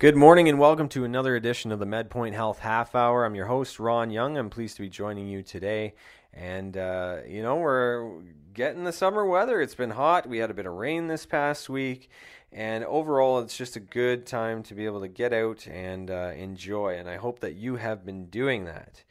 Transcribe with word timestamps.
Good 0.00 0.16
morning 0.16 0.48
and 0.48 0.58
welcome 0.58 0.88
to 0.88 1.04
another 1.04 1.36
edition 1.36 1.70
of 1.70 1.78
the 1.78 1.86
MedPoint 1.86 2.32
Health 2.32 2.58
Half 2.58 2.96
Hour. 2.96 3.24
I'm 3.24 3.36
your 3.36 3.46
host, 3.46 3.78
Ron 3.78 4.10
Young. 4.10 4.36
I'm 4.36 4.50
pleased 4.50 4.74
to 4.74 4.82
be 4.82 4.88
joining 4.88 5.28
you 5.28 5.44
today. 5.44 5.94
And, 6.32 6.76
uh, 6.76 7.18
you 7.28 7.44
know, 7.44 7.54
we're 7.54 8.22
getting 8.52 8.82
the 8.82 8.92
summer 8.92 9.24
weather. 9.24 9.60
It's 9.60 9.76
been 9.76 9.90
hot. 9.90 10.28
We 10.28 10.38
had 10.38 10.50
a 10.50 10.54
bit 10.54 10.66
of 10.66 10.72
rain 10.72 11.06
this 11.06 11.26
past 11.26 11.68
week. 11.68 12.10
And 12.50 12.84
overall, 12.84 13.38
it's 13.38 13.56
just 13.56 13.76
a 13.76 13.80
good 13.80 14.26
time 14.26 14.64
to 14.64 14.74
be 14.74 14.84
able 14.84 15.00
to 15.00 15.08
get 15.08 15.32
out 15.32 15.68
and 15.68 16.10
uh, 16.10 16.32
enjoy. 16.36 16.98
And 16.98 17.08
I 17.08 17.14
hope 17.14 17.38
that 17.38 17.54
you 17.54 17.76
have 17.76 18.04
been 18.04 18.26
doing 18.26 18.64
that. 18.64 19.04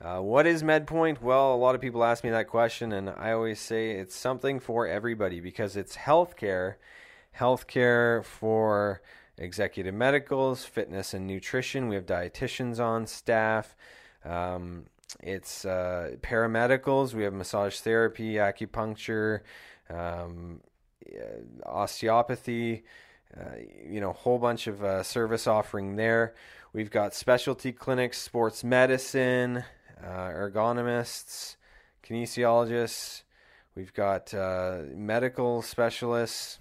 Uh, 0.00 0.20
what 0.20 0.46
is 0.46 0.62
MedPoint? 0.62 1.20
Well, 1.20 1.54
a 1.54 1.56
lot 1.56 1.74
of 1.74 1.82
people 1.82 2.02
ask 2.02 2.24
me 2.24 2.30
that 2.30 2.48
question, 2.48 2.90
and 2.90 3.10
I 3.10 3.32
always 3.32 3.60
say 3.60 3.90
it's 3.90 4.16
something 4.16 4.60
for 4.60 4.86
everybody 4.86 5.40
because 5.40 5.76
it's 5.76 5.94
healthcare, 5.94 6.76
healthcare 7.38 8.24
for 8.24 9.02
executive 9.38 9.94
medicals, 9.94 10.64
fitness 10.64 11.14
and 11.14 11.26
nutrition. 11.26 11.88
We 11.88 11.94
have 11.94 12.06
dietitians 12.06 12.80
on 12.80 13.06
staff. 13.06 13.76
Um, 14.24 14.86
it's 15.22 15.64
uh, 15.64 16.16
paramedicals. 16.20 17.14
We 17.14 17.22
have 17.24 17.32
massage 17.32 17.78
therapy, 17.78 18.34
acupuncture, 18.34 19.40
um, 19.88 20.60
osteopathy. 21.64 22.84
Uh, 23.36 23.56
you 23.86 24.00
know, 24.00 24.10
a 24.10 24.14
whole 24.14 24.38
bunch 24.38 24.66
of 24.66 24.82
uh, 24.82 25.02
service 25.02 25.46
offering 25.46 25.96
there. 25.96 26.34
We've 26.72 26.90
got 26.90 27.14
specialty 27.14 27.72
clinics, 27.72 28.18
sports 28.18 28.64
medicine, 28.64 29.64
uh, 30.02 30.28
ergonomists, 30.28 31.56
kinesiologists. 32.02 33.22
We've 33.74 33.92
got 33.92 34.32
uh, 34.32 34.82
medical 34.94 35.60
specialists 35.60 36.60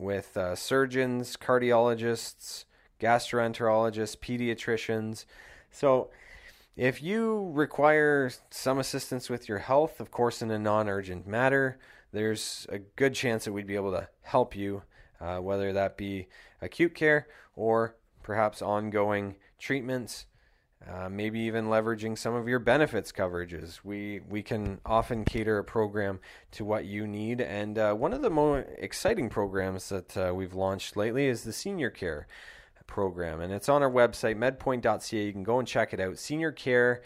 with 0.00 0.36
uh, 0.36 0.56
surgeons, 0.56 1.36
cardiologists, 1.36 2.64
gastroenterologists, 2.98 4.16
pediatricians. 4.16 5.26
So, 5.70 6.10
if 6.76 7.02
you 7.02 7.50
require 7.52 8.30
some 8.50 8.78
assistance 8.78 9.28
with 9.28 9.48
your 9.48 9.58
health, 9.58 10.00
of 10.00 10.10
course, 10.10 10.40
in 10.40 10.50
a 10.50 10.58
non 10.58 10.88
urgent 10.88 11.26
matter, 11.26 11.78
there's 12.12 12.66
a 12.70 12.78
good 12.78 13.14
chance 13.14 13.44
that 13.44 13.52
we'd 13.52 13.66
be 13.66 13.76
able 13.76 13.92
to 13.92 14.08
help 14.22 14.56
you, 14.56 14.82
uh, 15.20 15.38
whether 15.38 15.72
that 15.72 15.96
be 15.96 16.28
acute 16.62 16.94
care 16.94 17.26
or 17.54 17.96
perhaps 18.22 18.62
ongoing 18.62 19.36
treatments 19.58 20.26
uh, 20.88 21.08
maybe 21.08 21.40
even 21.40 21.66
leveraging 21.66 22.16
some 22.16 22.34
of 22.34 22.48
your 22.48 22.58
benefits 22.58 23.12
coverages. 23.12 23.80
We 23.84 24.20
we 24.28 24.42
can 24.42 24.80
often 24.86 25.24
cater 25.24 25.58
a 25.58 25.64
program 25.64 26.20
to 26.52 26.64
what 26.64 26.86
you 26.86 27.06
need, 27.06 27.40
and 27.40 27.78
uh, 27.78 27.94
one 27.94 28.12
of 28.12 28.22
the 28.22 28.30
more 28.30 28.60
exciting 28.78 29.28
programs 29.28 29.90
that 29.90 30.16
uh, 30.16 30.32
we've 30.34 30.54
launched 30.54 30.96
lately 30.96 31.26
is 31.26 31.44
the 31.44 31.52
senior 31.52 31.90
care 31.90 32.26
program, 32.86 33.40
and 33.40 33.52
it's 33.52 33.68
on 33.68 33.82
our 33.82 33.90
website 33.90 34.36
medpoint.ca. 34.36 35.24
You 35.24 35.32
can 35.32 35.44
go 35.44 35.58
and 35.58 35.68
check 35.68 35.92
it 35.92 36.00
out. 36.00 36.18
Senior 36.18 36.50
care 36.50 37.02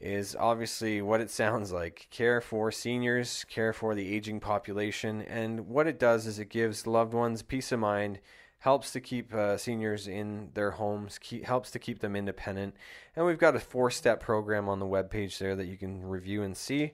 is 0.00 0.36
obviously 0.38 1.02
what 1.02 1.20
it 1.20 1.28
sounds 1.28 1.72
like 1.72 2.06
care 2.10 2.40
for 2.40 2.70
seniors, 2.70 3.44
care 3.48 3.72
for 3.72 3.96
the 3.96 4.14
aging 4.14 4.38
population, 4.38 5.22
and 5.22 5.66
what 5.68 5.88
it 5.88 5.98
does 5.98 6.26
is 6.26 6.38
it 6.38 6.50
gives 6.50 6.86
loved 6.86 7.14
ones 7.14 7.42
peace 7.42 7.72
of 7.72 7.80
mind 7.80 8.20
helps 8.60 8.90
to 8.92 9.00
keep 9.00 9.32
uh, 9.32 9.56
seniors 9.56 10.08
in 10.08 10.50
their 10.54 10.72
homes, 10.72 11.18
keep, 11.18 11.44
helps 11.44 11.70
to 11.70 11.78
keep 11.78 12.00
them 12.00 12.16
independent. 12.16 12.74
And 13.14 13.24
we've 13.24 13.38
got 13.38 13.56
a 13.56 13.60
four 13.60 13.90
step 13.90 14.20
program 14.20 14.68
on 14.68 14.80
the 14.80 14.86
webpage 14.86 15.38
there 15.38 15.54
that 15.56 15.66
you 15.66 15.76
can 15.76 16.04
review 16.04 16.42
and 16.42 16.56
see. 16.56 16.92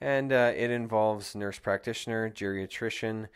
And 0.00 0.32
uh, 0.32 0.52
it 0.54 0.70
involves 0.70 1.34
nurse 1.34 1.58
practitioner, 1.58 2.30
geriatrician, 2.30 3.28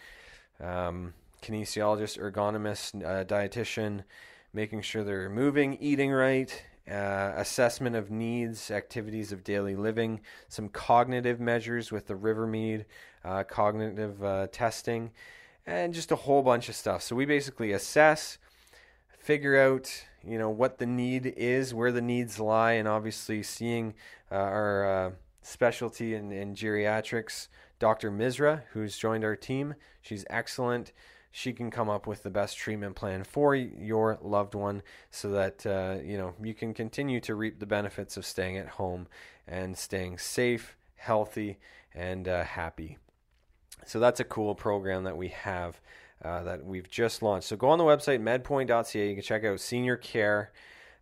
um, 0.61 1.15
kinesiologist, 1.43 2.19
ergonomist, 2.19 3.03
uh, 3.03 3.25
dietitian, 3.25 4.05
making 4.53 4.83
sure 4.83 5.03
they're 5.03 5.31
moving, 5.31 5.79
eating 5.81 6.11
right, 6.11 6.65
uh, 6.91 7.33
assessment 7.37 7.97
of 7.97 8.11
needs, 8.11 8.71
activities 8.71 9.33
of 9.33 9.45
daily 9.45 9.75
living, 9.75 10.21
some 10.49 10.69
cognitive 10.69 11.41
measures 11.41 11.91
with 11.91 12.07
the 12.07 12.15
Rivermead 12.15 12.85
uh, 13.25 13.45
cognitive 13.45 14.23
uh, 14.23 14.49
testing, 14.53 15.11
and 15.71 15.95
just 15.95 16.11
a 16.11 16.17
whole 16.17 16.43
bunch 16.43 16.69
of 16.69 16.75
stuff. 16.75 17.03
So 17.03 17.15
we 17.15 17.25
basically 17.25 17.73
assess, 17.73 18.39
figure 19.19 19.59
out, 19.61 20.05
you 20.25 20.39
know, 20.39 20.51
what 20.51 20.79
the 20.79 20.87
need 20.87 21.27
is, 21.37 21.73
where 21.73 21.93
the 21.93 22.03
needs 22.03 22.41
lie, 22.41 22.73
and 22.73 22.89
obviously 22.89 23.43
seeing 23.43 23.95
uh, 24.31 24.35
our 24.35 24.85
uh, 24.85 25.11
specialty 25.43 26.15
in, 26.15 26.33
in 26.33 26.55
geriatrics, 26.55 27.49
Dr. 27.79 28.11
Misra, 28.11 28.63
who's 28.73 28.97
joined 28.97 29.25
our 29.25 29.37
team. 29.37 29.75
She's 30.03 30.25
excellent. 30.29 30.93
She 31.31 31.53
can 31.53 31.71
come 31.71 31.89
up 31.89 32.09
with 32.09 32.25
the 32.25 32.31
best 32.31 32.59
treatment 32.59 32.97
plan 32.97 33.23
for 33.23 33.55
your 33.55 34.19
loved 34.21 34.57
one 34.57 34.83
so 35.13 35.31
that 35.31 35.65
uh, 35.65 36.03
you 36.03 36.19
know 36.19 36.35
you 36.43 36.55
can 36.55 36.75
continue 36.75 37.21
to 37.21 37.37
reap 37.37 37.61
the 37.61 37.67
benefits 37.67 38.17
of 38.17 38.27
staying 38.27 38.57
at 38.57 38.71
home 38.71 39.07
and 39.47 39.79
staying 39.79 40.19
safe, 40.19 40.77
healthy, 40.97 41.59
and 41.95 42.27
uh, 42.27 42.43
happy. 42.43 42.99
So 43.87 43.99
that's 43.99 44.21
a 44.21 44.25
cool 44.25 44.55
program 44.55 45.05
that 45.05 45.17
we 45.17 45.29
have 45.29 45.81
uh, 46.25 46.43
that 46.45 46.65
we've 46.65 46.89
just 46.89 47.23
launched. 47.23 47.49
So 47.49 47.57
go 47.57 47.69
on 47.69 47.79
the 47.79 47.85
website 47.85 48.21
medpoint.ca. 48.21 49.09
You 49.09 49.15
can 49.15 49.23
check 49.23 49.45
out 49.45 49.61
senior 49.61 49.97
care. 49.97 50.53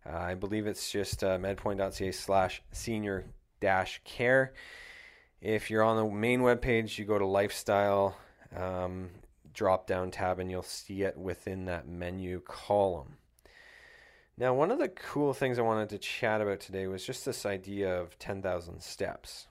Uh, 0.05 0.15
I 0.15 0.35
believe 0.35 0.65
it's 0.65 0.91
just 0.91 1.23
uh, 1.23 1.37
medpoint.ca 1.37 2.11
slash 2.11 2.61
senior 2.71 3.25
dash 3.59 4.01
care. 4.05 4.53
If 5.41 5.69
you're 5.69 5.83
on 5.83 5.97
the 5.97 6.11
main 6.11 6.41
webpage, 6.41 6.97
you 6.97 7.05
go 7.05 7.19
to 7.19 7.25
lifestyle 7.25 8.17
um, 8.55 9.09
drop 9.53 9.87
down 9.87 10.11
tab 10.11 10.39
and 10.39 10.49
you'll 10.49 10.63
see 10.63 11.03
it 11.03 11.17
within 11.17 11.65
that 11.65 11.87
menu 11.87 12.41
column. 12.41 13.17
Now, 14.37 14.53
one 14.53 14.71
of 14.71 14.79
the 14.79 14.87
cool 14.87 15.33
things 15.33 15.59
I 15.59 15.63
wanted 15.63 15.89
to 15.89 15.97
chat 15.97 16.39
about 16.39 16.61
today 16.61 16.87
was 16.87 17.05
just 17.05 17.25
this 17.25 17.45
idea 17.45 17.93
of 17.99 18.17
10,000 18.19 18.81
steps. 18.81 19.48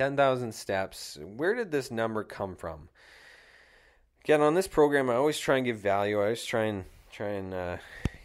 10,000 0.00 0.54
steps. 0.54 1.18
Where 1.36 1.54
did 1.54 1.70
this 1.70 1.90
number 1.90 2.24
come 2.24 2.56
from? 2.56 2.88
Again, 4.24 4.40
on 4.40 4.54
this 4.54 4.66
program, 4.66 5.10
I 5.10 5.16
always 5.16 5.38
try 5.38 5.56
and 5.56 5.66
give 5.66 5.76
value. 5.76 6.18
I 6.18 6.22
always 6.22 6.42
try 6.42 6.64
and 6.64 6.86
try 7.12 7.32
and 7.32 7.52
uh, 7.52 7.76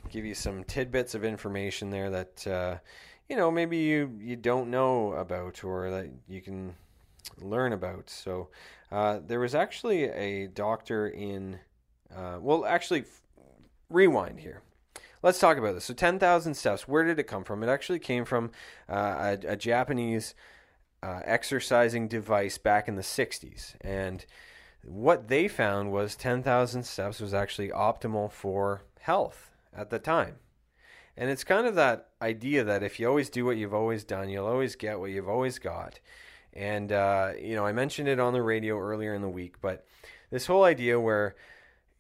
give 0.10 0.24
you 0.24 0.36
some 0.36 0.64
tidbits 0.64 1.16
of 1.16 1.26
information 1.26 1.90
there 1.90 2.10
that 2.12 2.48
uh, 2.48 2.78
you 3.28 3.36
know 3.36 3.52
maybe 3.52 3.76
you 3.76 4.18
you 4.22 4.38
don't 4.38 4.72
know 4.72 5.12
about 5.16 5.66
or 5.66 5.92
that 5.92 6.10
you 6.30 6.42
can 6.42 6.76
learn 7.42 7.74
about. 7.74 8.10
So 8.10 8.48
uh, 8.90 9.20
there 9.28 9.42
was 9.42 9.54
actually 9.54 10.06
a 10.06 10.48
doctor 10.48 11.10
in. 11.10 11.60
Uh, 12.16 12.38
well, 12.40 12.64
actually, 12.64 13.04
rewind 13.90 14.40
here 14.40 14.62
let's 15.26 15.40
talk 15.40 15.58
about 15.58 15.74
this. 15.74 15.86
So, 15.86 15.94
10,000 15.96 16.54
steps, 16.54 16.88
where 16.88 17.04
did 17.04 17.18
it 17.18 17.24
come 17.24 17.44
from? 17.44 17.64
It 17.64 17.68
actually 17.68 17.98
came 17.98 18.26
from 18.26 18.52
uh, 18.88 19.38
a, 19.44 19.54
a, 19.54 19.56
Japanese 19.56 20.36
uh, 21.06 21.22
exercising 21.24 22.08
device 22.08 22.58
back 22.58 22.88
in 22.88 22.96
the 22.96 23.04
60s. 23.04 23.76
And 23.82 24.26
what 24.84 25.28
they 25.28 25.48
found 25.48 25.92
was 25.92 26.16
10,000 26.16 26.84
steps 26.84 27.20
was 27.20 27.34
actually 27.34 27.70
optimal 27.70 28.32
for 28.32 28.82
health 29.02 29.52
at 29.76 29.92
the 29.92 30.00
time. 30.00 30.38
And 31.16 31.30
it's 31.30 31.44
kind 31.44 31.68
of 31.68 31.76
that 31.76 32.10
idea 32.22 32.64
that 32.64 32.82
if 32.82 33.00
you 33.00 33.08
always 33.08 33.30
do 33.30 33.46
what 33.46 33.58
you've 33.58 33.74
always 33.74 34.04
done, 34.04 34.30
you'll 34.30 34.48
always 34.48 34.76
get 34.76 35.00
what 35.00 35.12
you've 35.12 35.30
always 35.30 35.60
got. 35.60 36.00
And, 36.54 36.92
uh, 36.92 37.34
you 37.40 37.56
know, 37.56 37.66
I 37.66 37.72
mentioned 37.72 38.08
it 38.08 38.20
on 38.20 38.34
the 38.34 38.42
radio 38.42 38.80
earlier 38.80 39.14
in 39.14 39.22
the 39.22 39.30
week, 39.30 39.62
but 39.62 39.86
this 40.32 40.48
whole 40.48 40.64
idea 40.64 41.00
where, 41.00 41.36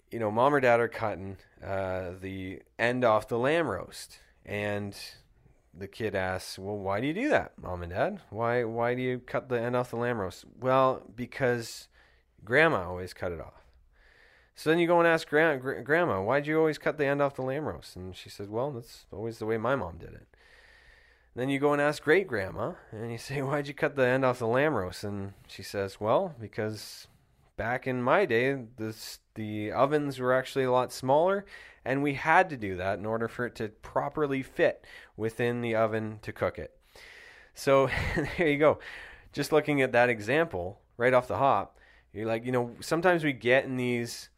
you 0.10 0.18
know, 0.18 0.32
mom 0.32 0.56
or 0.56 0.60
dad 0.60 0.80
are 0.80 0.88
cutting 0.88 1.38
uh, 1.64 2.12
the 2.20 2.62
end 2.80 3.06
off 3.06 3.28
the 3.28 3.38
lamb 3.38 3.68
roast. 3.68 4.20
And 4.46 4.98
the 5.78 5.88
kid 5.88 6.16
asks, 6.16 6.58
"Well, 6.58 6.78
why 6.78 7.02
do 7.02 7.08
you 7.08 7.14
do 7.14 7.30
that, 7.30 7.58
mom 7.62 7.84
and 7.84 7.92
dad? 7.92 8.22
Why 8.30 8.64
why 8.64 8.96
do 8.96 9.02
you 9.02 9.20
cut 9.20 9.50
the 9.50 9.60
end 9.60 9.76
off 9.76 9.90
the 9.90 9.98
lamb 9.98 10.20
roast?" 10.20 10.46
Well, 10.60 11.04
because 11.16 11.88
grandma 12.44 12.88
always 12.88 13.14
cut 13.14 13.32
it 13.32 13.42
off. 13.42 13.66
So 14.56 14.70
then 14.70 14.80
you 14.80 14.88
go 14.88 15.00
and 15.00 15.08
ask 15.08 15.28
gra- 15.28 15.58
gra- 15.58 15.84
grandma, 15.84 16.22
"Why'd 16.22 16.48
you 16.48 16.58
always 16.58 16.78
cut 16.78 16.98
the 16.98 17.06
end 17.06 17.22
off 17.22 17.36
the 17.36 17.42
lamb 17.42 17.66
roast?" 17.66 17.96
And 17.96 18.16
she 18.16 18.30
says, 18.30 18.50
"Well, 18.50 18.72
that's 18.72 19.06
always 19.12 19.40
the 19.40 19.46
way 19.46 19.58
my 19.58 19.76
mom 19.76 19.98
did 19.98 20.14
it." 20.14 20.28
Then 21.36 21.50
you 21.50 21.60
go 21.60 21.74
and 21.74 21.82
ask 21.82 22.02
great 22.02 22.28
grandma, 22.28 22.74
and 22.92 23.12
you 23.12 23.18
say, 23.18 23.42
"Why'd 23.42 23.68
you 23.68 23.74
cut 23.74 23.96
the 23.96 24.06
end 24.06 24.24
off 24.24 24.40
the 24.40 24.48
lamb 24.48 24.76
roast?" 24.76 25.04
And 25.04 25.34
she 25.48 25.64
says, 25.64 26.00
"Well, 26.00 26.36
because 26.40 27.08
back 27.58 27.88
in 27.88 28.02
my 28.02 28.26
day, 28.26 28.58
the 28.78 28.96
the 29.36 29.72
ovens 29.72 30.20
were 30.20 30.34
actually 30.34 30.64
a 30.64 30.72
lot 30.72 30.92
smaller, 30.92 31.46
and 31.84 32.04
we 32.04 32.14
had 32.14 32.50
to 32.50 32.58
do 32.58 32.78
that 32.78 33.00
in 33.00 33.06
order 33.06 33.28
for 33.28 33.46
it 33.46 33.56
to 33.56 33.70
properly 33.70 34.44
fit 34.44 34.86
within 35.18 35.62
the 35.62 35.76
oven 35.76 36.20
to 36.22 36.32
cook 36.32 36.58
it. 36.58 36.78
So 37.54 37.90
there 38.38 38.48
you 38.48 38.58
go. 38.58 38.80
Just 39.34 39.52
looking 39.52 39.82
at 39.82 39.92
that 39.92 40.10
example 40.10 40.80
right 40.98 41.14
off 41.14 41.28
the 41.28 41.38
hop, 41.38 41.78
you're 42.14 42.28
like, 42.28 42.46
you 42.46 42.52
know, 42.52 42.76
sometimes 42.80 43.24
we 43.24 43.34
get 43.34 43.66
in 43.66 43.76
these 43.76 44.30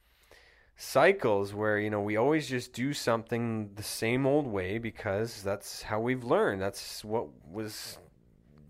cycles 0.80 1.56
where 1.56 1.80
you 1.80 1.90
know 1.90 2.00
we 2.00 2.16
always 2.16 2.48
just 2.48 2.72
do 2.72 2.94
something 2.94 3.72
the 3.76 3.84
same 3.84 4.28
old 4.28 4.46
way 4.46 4.78
because 4.78 5.42
that's 5.42 5.82
how 5.82 6.00
we've 6.00 6.24
learned 6.24 6.62
that's 6.62 7.04
what 7.04 7.28
was 7.52 7.98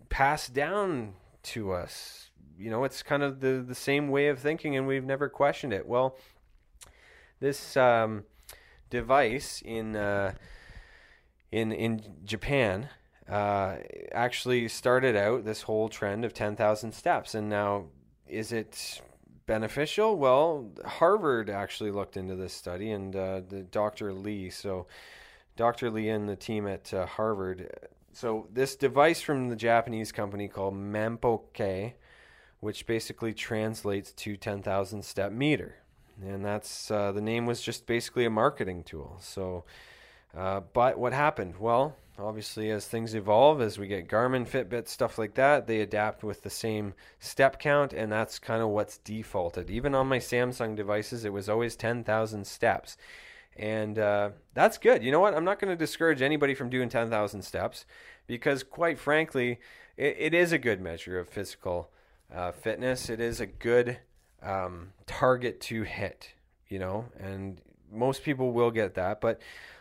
passed 0.08 0.54
down 0.54 1.12
to 1.42 1.70
us 1.70 2.30
you 2.58 2.70
know, 2.70 2.84
it's 2.84 3.02
kind 3.02 3.22
of 3.22 3.40
the, 3.40 3.64
the 3.66 3.74
same 3.74 4.08
way 4.08 4.28
of 4.28 4.38
thinking 4.38 4.76
and 4.76 4.86
we've 4.86 5.04
never 5.04 5.28
questioned 5.28 5.72
it. 5.72 5.86
Well, 5.86 6.16
this 7.40 7.76
um, 7.76 8.24
device 8.90 9.62
in 9.64 9.96
uh, 9.96 10.32
in 11.52 11.72
in 11.72 12.02
Japan 12.24 12.88
uh, 13.28 13.76
actually 14.12 14.68
started 14.68 15.16
out 15.16 15.44
this 15.44 15.62
whole 15.62 15.88
trend 15.88 16.24
of 16.24 16.32
10,000 16.32 16.92
steps, 16.92 17.34
and 17.34 17.48
now 17.48 17.84
is 18.26 18.52
it 18.52 19.00
beneficial? 19.46 20.16
Well, 20.16 20.70
Harvard 20.84 21.50
actually 21.50 21.90
looked 21.90 22.16
into 22.16 22.36
this 22.36 22.52
study, 22.52 22.90
and 22.90 23.14
uh, 23.14 23.42
the 23.46 23.62
Dr. 23.62 24.12
Lee, 24.12 24.50
so 24.50 24.86
Dr. 25.56 25.90
Lee 25.90 26.08
and 26.08 26.28
the 26.28 26.36
team 26.36 26.66
at 26.66 26.92
uh, 26.94 27.06
Harvard. 27.06 27.70
So 28.12 28.48
this 28.52 28.76
device 28.76 29.20
from 29.20 29.48
the 29.48 29.56
Japanese 29.56 30.10
company 30.10 30.48
called 30.48 30.74
Manpo-kei, 30.74 31.94
which 32.60 32.86
basically 32.86 33.32
translates 33.32 34.12
to 34.12 34.36
10,000 34.36 35.04
step 35.04 35.32
meter, 35.32 35.76
and 36.22 36.44
that's 36.44 36.90
uh, 36.90 37.12
the 37.12 37.20
name 37.20 37.46
was 37.46 37.60
just 37.62 37.86
basically 37.86 38.24
a 38.24 38.30
marketing 38.30 38.82
tool. 38.82 39.18
So, 39.20 39.64
uh, 40.36 40.60
but 40.72 40.98
what 40.98 41.12
happened? 41.12 41.56
Well 41.58 41.96
obviously 42.18 42.70
as 42.70 42.86
things 42.86 43.14
evolve 43.14 43.60
as 43.60 43.78
we 43.78 43.86
get 43.86 44.08
garmin 44.08 44.46
fitbit 44.46 44.88
stuff 44.88 45.18
like 45.18 45.34
that 45.34 45.66
they 45.66 45.80
adapt 45.80 46.24
with 46.24 46.42
the 46.42 46.50
same 46.50 46.94
step 47.20 47.58
count 47.60 47.92
and 47.92 48.10
that's 48.10 48.38
kind 48.38 48.62
of 48.62 48.68
what's 48.68 48.98
defaulted. 48.98 49.70
Even 49.70 49.94
on 49.94 50.06
my 50.08 50.18
samsung 50.18 50.74
devices 50.74 51.24
it 51.24 51.32
was 51.32 51.48
always 51.48 51.76
10000 51.76 52.46
steps. 52.46 52.96
And 53.56 53.98
uh, 53.98 54.30
that's 54.54 54.78
good. 54.78 55.02
You 55.02 55.10
know 55.10 55.20
what? 55.20 55.34
I'm 55.34 55.44
not 55.44 55.58
going 55.58 55.70
to 55.70 55.76
discourage 55.76 56.22
anybody 56.22 56.54
from 56.54 56.70
doing 56.70 56.88
10000 56.88 57.42
steps 57.42 57.84
because 58.26 58.62
quite 58.62 58.98
frankly 58.98 59.60
it, 59.96 60.16
it 60.18 60.34
is 60.34 60.52
a 60.52 60.58
good 60.58 60.80
measure 60.80 61.18
of 61.18 61.28
physical 61.28 61.90
uh, 62.34 62.52
fitness 62.52 63.08
it 63.08 63.20
is 63.20 63.40
a 63.40 63.46
good 63.46 63.98
um, 64.42 64.92
target 65.06 65.60
to 65.60 65.82
hit 65.82 66.34
you 66.68 66.78
know 66.78 67.06
and 67.18 67.60
most 67.90 68.22
people 68.22 68.52
will 68.52 68.70
get 68.70 68.94
that 68.94 69.20
but 69.20 69.40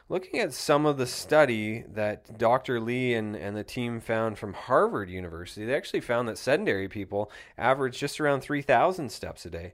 looking 0.10 0.40
at 0.40 0.54
some 0.54 0.86
of 0.86 0.98
the 0.98 1.08
study 1.08 1.84
that 1.94 2.38
Dr. 2.38 2.80
Lee 2.80 3.14
and, 3.14 3.36
and 3.36 3.56
the 3.56 3.64
team 3.64 4.00
found 4.00 4.38
from 4.38 4.54
Harvard 4.54 5.10
University, 5.10 5.66
they 5.66 5.76
actually 5.76 6.02
found 6.02 6.28
that 6.28 6.38
sedentary 6.38 6.88
people 6.88 7.32
average 7.58 8.00
just 8.00 8.20
around 8.20 8.42
3,000 8.42 9.12
steps 9.12 9.46
a 9.46 9.50
day. 9.50 9.74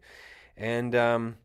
And 0.58 0.96
um, 0.96 1.36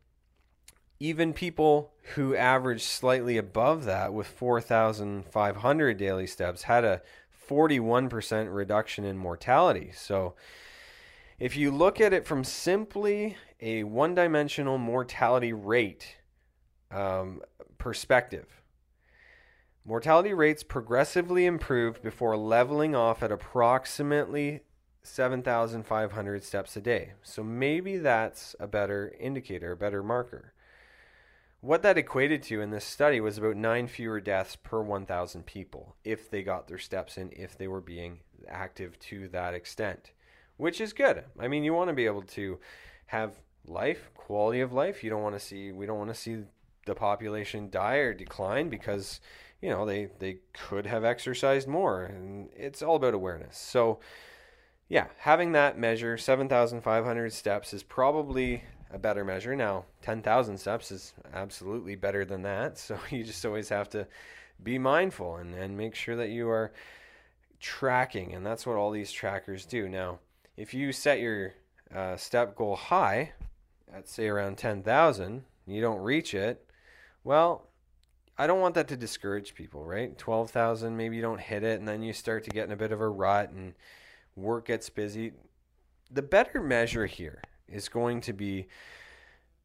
even 0.99 1.33
people 1.33 1.91
who 2.15 2.35
averaged 2.35 2.83
slightly 2.83 3.37
above 3.37 3.85
that 3.85 4.13
with 4.13 4.27
4,500 4.27 5.97
daily 5.97 6.27
steps 6.27 6.63
had 6.63 6.83
a 6.83 7.01
41% 7.47 8.53
reduction 8.53 9.05
in 9.05 9.17
mortality. 9.17 9.91
So 9.95 10.35
if 11.39 11.55
you 11.55 11.71
look 11.71 12.01
at 12.01 12.13
it 12.13 12.25
from 12.25 12.43
simply 12.43 13.37
a 13.61 13.83
one 13.83 14.15
dimensional 14.15 14.77
mortality 14.77 15.53
rate 15.53 16.17
um, 16.91 17.41
perspective, 17.77 18.59
Mortality 19.89 20.35
rates 20.35 20.61
progressively 20.61 21.47
improved 21.47 22.03
before 22.03 22.37
leveling 22.37 22.93
off 22.93 23.23
at 23.23 23.31
approximately 23.31 24.59
7,500 25.01 26.43
steps 26.43 26.77
a 26.77 26.81
day. 26.81 27.13
So 27.23 27.43
maybe 27.43 27.97
that's 27.97 28.55
a 28.59 28.67
better 28.67 29.15
indicator, 29.19 29.71
a 29.71 29.77
better 29.77 30.03
marker. 30.03 30.53
What 31.61 31.81
that 31.81 31.97
equated 31.97 32.43
to 32.43 32.61
in 32.61 32.69
this 32.69 32.85
study 32.85 33.19
was 33.19 33.39
about 33.39 33.55
nine 33.55 33.87
fewer 33.87 34.21
deaths 34.21 34.55
per 34.55 34.81
1,000 34.81 35.47
people 35.47 35.95
if 36.03 36.29
they 36.29 36.43
got 36.43 36.67
their 36.67 36.77
steps 36.77 37.17
in, 37.17 37.31
if 37.31 37.57
they 37.57 37.67
were 37.67 37.81
being 37.81 38.19
active 38.47 38.99
to 38.99 39.27
that 39.29 39.55
extent, 39.55 40.11
which 40.59 40.81
is 40.81 40.91
good. 40.91 41.23
I 41.39 41.47
mean, 41.47 41.63
you 41.63 41.73
want 41.73 41.87
to 41.89 41.95
be 41.95 42.05
able 42.05 42.21
to 42.21 42.59
have 43.07 43.33
life, 43.65 44.09
quality 44.13 44.59
of 44.59 44.73
life. 44.73 45.03
You 45.03 45.09
don't 45.09 45.23
want 45.23 45.35
to 45.35 45.39
see, 45.39 45.71
we 45.71 45.85
don't 45.85 45.97
want 45.97 46.09
to 46.09 46.15
see 46.15 46.43
the 46.85 46.95
population 46.95 47.69
die 47.69 47.95
or 47.95 48.13
decline 48.13 48.67
because 48.67 49.21
you 49.61 49.69
know 49.69 49.85
they 49.85 50.09
they 50.19 50.39
could 50.53 50.85
have 50.85 51.03
exercised 51.03 51.67
more 51.67 52.03
and 52.03 52.49
it's 52.55 52.81
all 52.81 52.95
about 52.95 53.13
awareness 53.13 53.57
so 53.57 53.99
yeah 54.87 55.05
having 55.17 55.51
that 55.51 55.77
measure 55.77 56.17
7500 56.17 57.31
steps 57.31 57.73
is 57.73 57.83
probably 57.83 58.63
a 58.91 58.97
better 58.97 59.23
measure 59.23 59.55
now 59.55 59.85
10000 60.01 60.57
steps 60.57 60.91
is 60.91 61.13
absolutely 61.33 61.95
better 61.95 62.25
than 62.25 62.41
that 62.41 62.77
so 62.85 62.97
you 63.11 63.23
just 63.23 63.45
always 63.45 63.69
have 63.69 63.89
to 63.89 64.07
be 64.63 64.79
mindful 64.79 65.35
and, 65.35 65.53
and 65.53 65.77
make 65.77 65.93
sure 65.93 66.15
that 66.15 66.29
you 66.29 66.49
are 66.49 66.71
tracking 67.59 68.33
and 68.33 68.45
that's 68.45 68.65
what 68.65 68.77
all 68.77 68.89
these 68.89 69.11
trackers 69.11 69.65
do 69.65 69.87
now 69.89 70.17
if 70.59 70.73
you 70.73 70.91
set 70.91 71.21
your 71.21 71.53
uh, 71.95 72.17
step 72.17 72.53
goal 72.53 72.75
high 72.75 73.31
at 73.91 74.07
say 74.07 74.27
around 74.27 74.57
10000 74.57 75.43
you 75.65 75.81
don't 75.81 76.01
reach 76.01 76.33
it 76.33 76.69
well 77.23 77.69
I 78.37 78.45
don't 78.45 78.61
want 78.61 78.75
that 78.75 78.87
to 78.87 78.95
discourage 78.95 79.53
people, 79.53 79.83
right? 79.83 80.17
12,000, 80.17 80.95
maybe 80.95 81.17
you 81.17 81.21
don't 81.21 81.41
hit 81.41 81.61
it, 81.61 81.77
and 81.77 81.85
then 81.85 82.01
you 82.01 82.13
start 82.13 82.45
to 82.45 82.49
get 82.49 82.63
in 82.63 82.71
a 82.71 82.77
bit 82.77 82.93
of 82.93 83.01
a 83.01 83.09
rut 83.09 83.49
and 83.49 83.73
work 84.37 84.67
gets 84.67 84.89
busy. 84.89 85.33
The 86.09 86.21
better 86.21 86.61
measure 86.61 87.05
here 87.05 87.41
is 87.67 87.89
going 87.89 88.21
to 88.21 88.31
be 88.31 88.69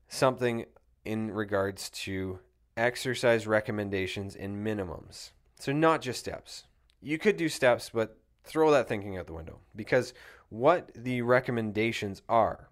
something 0.09 0.65
in 1.05 1.31
regards 1.31 1.89
to 1.91 2.41
exercise 2.77 3.47
recommendations 3.47 4.35
and 4.35 4.67
minimums. 4.67 5.31
So, 5.61 5.71
not 5.71 6.03
just 6.03 6.19
steps. 6.19 6.65
You 7.01 7.17
could 7.17 7.37
do 7.37 7.49
steps, 7.49 7.93
but 7.95 8.19
throw 8.43 8.73
that 8.73 8.89
thinking 8.89 9.17
out 9.17 9.29
the 9.29 9.35
window 9.35 9.61
because 9.77 10.15
what 10.49 10.91
the 10.95 11.23
recommendations 11.23 12.23
are 12.29 12.69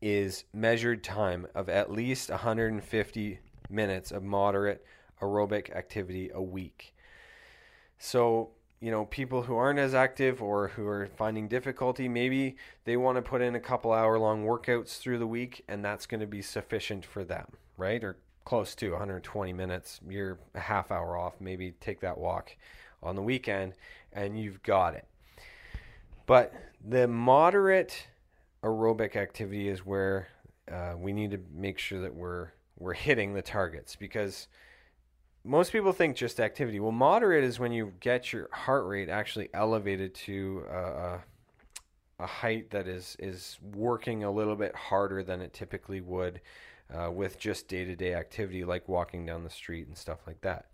is 0.00 0.44
measured 0.52 1.02
time 1.02 1.46
of 1.54 1.68
at 1.68 1.90
least 1.90 2.30
150 2.30 3.38
minutes 3.70 4.12
of 4.12 4.22
moderate 4.22 4.84
aerobic 5.20 5.74
activity 5.74 6.30
a 6.32 6.42
week. 6.42 6.94
So, 7.98 8.50
you 8.80 8.90
know, 8.90 9.06
people 9.06 9.42
who 9.42 9.56
aren't 9.56 9.78
as 9.78 9.94
active 9.94 10.42
or 10.42 10.68
who 10.68 10.86
are 10.86 11.08
finding 11.16 11.48
difficulty, 11.48 12.08
maybe 12.08 12.56
they 12.84 12.96
want 12.96 13.16
to 13.16 13.22
put 13.22 13.40
in 13.40 13.54
a 13.54 13.60
couple 13.60 13.92
hour 13.92 14.18
long 14.18 14.44
workouts 14.44 14.98
through 14.98 15.18
the 15.18 15.26
week 15.26 15.64
and 15.68 15.84
that's 15.84 16.06
going 16.06 16.20
to 16.20 16.26
be 16.26 16.42
sufficient 16.42 17.04
for 17.04 17.24
them, 17.24 17.46
right? 17.76 18.04
Or 18.04 18.18
close 18.44 18.74
to 18.76 18.90
120 18.90 19.52
minutes. 19.52 20.00
You're 20.08 20.38
a 20.54 20.60
half 20.60 20.90
hour 20.90 21.16
off. 21.16 21.40
Maybe 21.40 21.72
take 21.80 22.00
that 22.00 22.18
walk 22.18 22.54
on 23.02 23.16
the 23.16 23.22
weekend 23.22 23.74
and 24.12 24.38
you've 24.38 24.62
got 24.62 24.94
it. 24.94 25.06
But 26.26 26.52
the 26.84 27.08
moderate 27.08 28.06
aerobic 28.62 29.16
activity 29.16 29.68
is 29.68 29.86
where 29.86 30.28
uh, 30.70 30.94
we 30.98 31.12
need 31.12 31.30
to 31.30 31.40
make 31.54 31.78
sure 31.78 32.00
that 32.00 32.14
we're 32.14 32.50
we're 32.78 32.94
hitting 32.94 33.32
the 33.32 33.42
targets 33.42 33.96
because 33.96 34.48
most 35.44 35.72
people 35.72 35.92
think 35.92 36.16
just 36.16 36.40
activity. 36.40 36.78
Well, 36.78 36.92
moderate 36.92 37.44
is 37.44 37.58
when 37.58 37.72
you 37.72 37.94
get 38.00 38.32
your 38.32 38.48
heart 38.52 38.84
rate 38.86 39.08
actually 39.08 39.48
elevated 39.54 40.14
to 40.16 40.64
a 42.18 42.26
height 42.26 42.70
that 42.70 42.88
is 42.88 43.16
is 43.18 43.58
working 43.74 44.24
a 44.24 44.30
little 44.30 44.56
bit 44.56 44.74
harder 44.74 45.22
than 45.22 45.40
it 45.40 45.52
typically 45.52 46.00
would 46.00 46.40
uh, 46.94 47.10
with 47.10 47.38
just 47.38 47.68
day 47.68 47.84
to 47.84 47.94
day 47.94 48.14
activity 48.14 48.64
like 48.64 48.88
walking 48.88 49.26
down 49.26 49.44
the 49.44 49.50
street 49.50 49.86
and 49.86 49.96
stuff 49.96 50.20
like 50.26 50.40
that. 50.40 50.66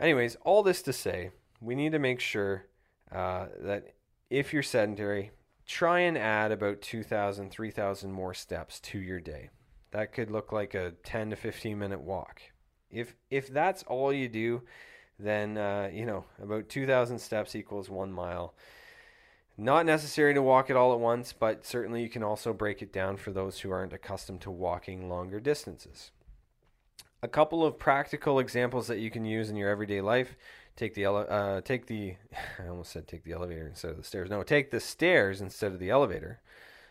Anyways, 0.00 0.36
all 0.44 0.62
this 0.62 0.82
to 0.82 0.92
say, 0.92 1.30
we 1.60 1.74
need 1.74 1.92
to 1.92 1.98
make 1.98 2.20
sure 2.20 2.66
uh, 3.10 3.46
that 3.60 3.94
if 4.30 4.52
you're 4.52 4.62
sedentary, 4.62 5.30
try 5.66 6.00
and 6.00 6.16
add 6.16 6.52
about 6.52 6.80
2,000, 6.80 7.50
3,000 7.50 8.12
more 8.12 8.34
steps 8.34 8.80
to 8.80 8.98
your 8.98 9.20
day. 9.20 9.50
That 9.90 10.12
could 10.12 10.30
look 10.30 10.52
like 10.52 10.74
a 10.74 10.92
10 11.02 11.30
to 11.30 11.36
15 11.36 11.78
minute 11.78 12.00
walk 12.00 12.42
if 12.90 13.14
if 13.30 13.48
that's 13.48 13.82
all 13.84 14.12
you 14.12 14.28
do, 14.28 14.62
then 15.18 15.58
uh, 15.58 15.90
you 15.92 16.06
know 16.06 16.24
about 16.42 16.68
2,000 16.68 17.18
steps 17.18 17.54
equals 17.54 17.90
one 17.90 18.12
mile. 18.12 18.54
Not 19.56 19.86
necessary 19.86 20.34
to 20.34 20.42
walk 20.42 20.70
it 20.70 20.76
all 20.76 20.92
at 20.92 21.00
once, 21.00 21.32
but 21.32 21.66
certainly 21.66 22.02
you 22.02 22.08
can 22.08 22.22
also 22.22 22.52
break 22.52 22.80
it 22.80 22.92
down 22.92 23.16
for 23.16 23.32
those 23.32 23.58
who 23.58 23.72
aren't 23.72 23.92
accustomed 23.92 24.40
to 24.42 24.52
walking 24.52 25.08
longer 25.08 25.40
distances. 25.40 26.12
A 27.24 27.28
couple 27.28 27.64
of 27.66 27.76
practical 27.76 28.38
examples 28.38 28.86
that 28.86 29.00
you 29.00 29.10
can 29.10 29.24
use 29.24 29.50
in 29.50 29.56
your 29.56 29.68
everyday 29.68 30.00
life. 30.00 30.36
Take 30.78 30.94
the 30.94 31.04
ele- 31.04 31.26
uh, 31.28 31.60
take 31.60 31.86
the 31.86 32.14
I 32.58 32.68
almost 32.68 32.92
said 32.92 33.06
take 33.06 33.24
the 33.24 33.32
elevator 33.32 33.66
instead 33.66 33.90
of 33.90 33.98
the 33.98 34.04
stairs. 34.04 34.30
No, 34.30 34.42
take 34.42 34.70
the 34.70 34.80
stairs 34.80 35.42
instead 35.42 35.72
of 35.72 35.78
the 35.78 35.90
elevator, 35.90 36.40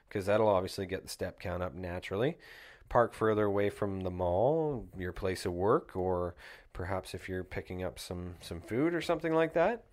because 0.07 0.27
that'll 0.27 0.47
obviously 0.47 0.85
get 0.85 1.01
the 1.01 1.09
step 1.09 1.39
count 1.39 1.63
up 1.63 1.73
naturally 1.73 2.37
park 2.89 3.13
further 3.13 3.45
away 3.45 3.69
from 3.69 4.01
the 4.01 4.11
mall, 4.11 4.87
your 4.97 5.11
place 5.11 5.45
of 5.45 5.53
work, 5.53 5.95
or 5.95 6.35
perhaps 6.73 7.13
if 7.13 7.27
you're 7.27 7.43
picking 7.43 7.83
up 7.83 7.99
some, 7.99 8.35
some 8.41 8.61
food 8.61 8.93
or 8.93 9.01
something 9.01 9.33
like 9.33 9.53
that. 9.53 9.83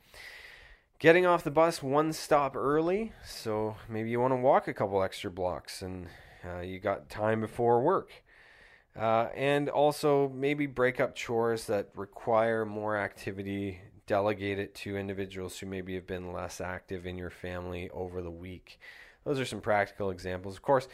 Getting 0.99 1.27
off 1.27 1.45
the 1.45 1.51
bus 1.51 1.83
one 1.83 2.13
stop 2.13 2.57
early, 2.57 3.13
so 3.25 3.77
maybe 3.89 4.11
you 4.11 4.21
want 4.21 4.33
to 4.33 4.37
walk 4.37 4.69
a 4.69 4.75
couple 4.75 5.03
extra 5.03 5.31
blocks 5.31 5.83
and 5.83 6.07
uh, 6.45 6.61
you 6.61 6.79
got 6.79 7.09
time 7.09 7.41
before 7.41 7.83
work. 7.83 8.11
Uh, 8.97 9.29
and 9.35 9.69
also 9.69 10.29
maybe 10.29 10.67
break 10.67 11.01
up 11.01 11.17
chores 11.17 11.67
that 11.67 11.89
require 11.97 12.65
more 12.65 12.97
activity, 12.97 13.81
delegate 14.07 14.59
it 14.59 14.75
to 14.75 14.97
individuals 14.97 15.59
who 15.59 15.67
maybe 15.67 15.95
have 15.95 16.07
been 16.07 16.33
less 16.33 16.61
active 16.61 17.05
in 17.05 17.19
your 17.19 17.31
family 17.31 17.91
over 17.91 18.23
the 18.23 18.31
week. 18.31 18.79
Those 19.25 19.41
are 19.41 19.45
some 19.45 19.61
practical 19.61 20.11
examples. 20.11 20.57
Of 20.57 20.63
course, 20.63 20.89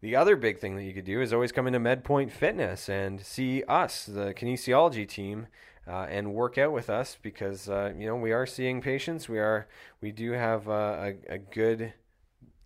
The 0.00 0.16
other 0.16 0.34
big 0.34 0.58
thing 0.58 0.74
that 0.76 0.82
you 0.82 0.92
could 0.92 1.04
do 1.04 1.20
is 1.20 1.32
always 1.32 1.52
come 1.52 1.68
into 1.68 1.78
MedPoint 1.78 2.32
Fitness 2.32 2.88
and 2.88 3.20
see 3.20 3.62
us, 3.68 4.04
the 4.04 4.34
kinesiology 4.34 5.06
team, 5.06 5.46
uh, 5.86 6.06
and 6.08 6.34
work 6.34 6.58
out 6.58 6.72
with 6.72 6.88
us 6.90 7.16
because 7.20 7.68
uh, 7.68 7.92
you 7.96 8.06
know 8.06 8.16
we 8.16 8.32
are 8.32 8.46
seeing 8.46 8.80
patients. 8.80 9.28
We 9.28 9.38
are 9.38 9.66
we 10.00 10.12
do 10.12 10.32
have 10.32 10.68
a, 10.68 11.14
a, 11.28 11.38
good 11.38 11.92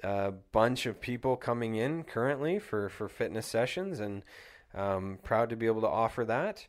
uh, 0.03 0.33
bunch 0.53 0.87
of 0.87 1.01
people 1.01 1.37
coming 1.37 1.77
in 1.77 2.05
currently 2.05 2.59
for 2.59 2.89
for 2.89 3.09
fitness 3.09 3.47
sessions, 3.47 4.01
and 4.01 4.23
um, 4.75 5.19
proud 5.23 5.51
to 5.51 5.57
be 5.57 5.67
able 5.67 5.81
to 5.83 5.89
offer 5.89 6.25
that. 6.25 6.67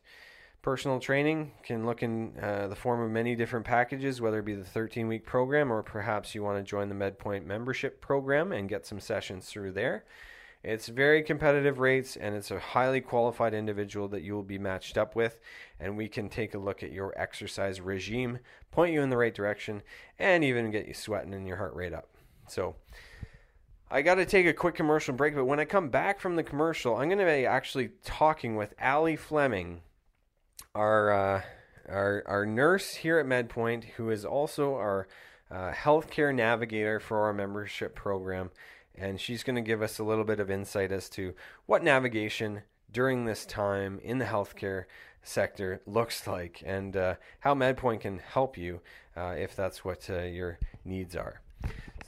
Personal 0.62 0.98
training 0.98 1.52
can 1.62 1.86
look 1.86 2.02
in 2.02 2.32
uh, 2.42 2.66
the 2.66 2.74
form 2.74 3.00
of 3.00 3.10
many 3.10 3.36
different 3.36 3.64
packages, 3.64 4.20
whether 4.20 4.40
it 4.40 4.44
be 4.44 4.54
the 4.54 4.64
13 4.64 5.06
week 5.06 5.24
program 5.24 5.72
or 5.72 5.82
perhaps 5.82 6.34
you 6.34 6.42
want 6.42 6.58
to 6.58 6.68
join 6.68 6.88
the 6.88 6.94
MedPoint 6.94 7.46
membership 7.46 8.00
program 8.00 8.52
and 8.52 8.68
get 8.68 8.84
some 8.84 9.00
sessions 9.00 9.46
through 9.46 9.72
there. 9.72 10.04
It's 10.64 10.88
very 10.88 11.22
competitive 11.22 11.78
rates 11.78 12.16
and 12.16 12.34
it's 12.34 12.50
a 12.50 12.58
highly 12.58 13.00
qualified 13.00 13.54
individual 13.54 14.08
that 14.08 14.22
you 14.22 14.34
will 14.34 14.42
be 14.42 14.58
matched 14.58 14.98
up 14.98 15.14
with. 15.14 15.38
And 15.78 15.96
we 15.96 16.08
can 16.08 16.28
take 16.28 16.54
a 16.54 16.58
look 16.58 16.82
at 16.82 16.90
your 16.90 17.14
exercise 17.16 17.80
regime, 17.80 18.40
point 18.72 18.92
you 18.92 19.00
in 19.00 19.10
the 19.10 19.16
right 19.16 19.34
direction, 19.34 19.82
and 20.18 20.42
even 20.42 20.72
get 20.72 20.88
you 20.88 20.94
sweating 20.94 21.34
and 21.34 21.46
your 21.46 21.58
heart 21.58 21.74
rate 21.74 21.94
up. 21.94 22.08
So, 22.48 22.74
I 23.90 24.02
got 24.02 24.16
to 24.16 24.26
take 24.26 24.46
a 24.46 24.52
quick 24.52 24.74
commercial 24.74 25.14
break, 25.14 25.34
but 25.34 25.46
when 25.46 25.60
I 25.60 25.64
come 25.64 25.88
back 25.88 26.20
from 26.20 26.36
the 26.36 26.42
commercial, 26.42 26.96
I'm 26.96 27.08
going 27.08 27.18
to 27.18 27.24
be 27.24 27.46
actually 27.46 27.90
talking 28.04 28.54
with 28.54 28.74
Allie 28.78 29.16
Fleming, 29.16 29.80
our 30.74 31.10
uh, 31.10 31.42
our 31.88 32.22
our 32.26 32.44
nurse 32.44 32.96
here 32.96 33.18
at 33.18 33.24
MedPoint, 33.24 33.84
who 33.96 34.10
is 34.10 34.26
also 34.26 34.74
our 34.74 35.08
uh, 35.50 35.72
healthcare 35.72 36.34
navigator 36.34 37.00
for 37.00 37.24
our 37.24 37.32
membership 37.32 37.94
program, 37.94 38.50
and 38.94 39.18
she's 39.18 39.42
going 39.42 39.56
to 39.56 39.62
give 39.62 39.80
us 39.80 39.98
a 39.98 40.04
little 40.04 40.24
bit 40.24 40.38
of 40.38 40.50
insight 40.50 40.92
as 40.92 41.08
to 41.10 41.32
what 41.64 41.82
navigation 41.82 42.62
during 42.92 43.24
this 43.24 43.46
time 43.46 44.00
in 44.02 44.18
the 44.18 44.26
healthcare 44.26 44.84
sector 45.22 45.80
looks 45.86 46.26
like, 46.26 46.62
and 46.66 46.94
uh, 46.94 47.14
how 47.40 47.54
MedPoint 47.54 48.00
can 48.02 48.18
help 48.18 48.58
you 48.58 48.80
uh, 49.16 49.34
if 49.38 49.56
that's 49.56 49.82
what 49.82 50.10
uh, 50.10 50.24
your 50.24 50.58
needs 50.84 51.16
are. 51.16 51.40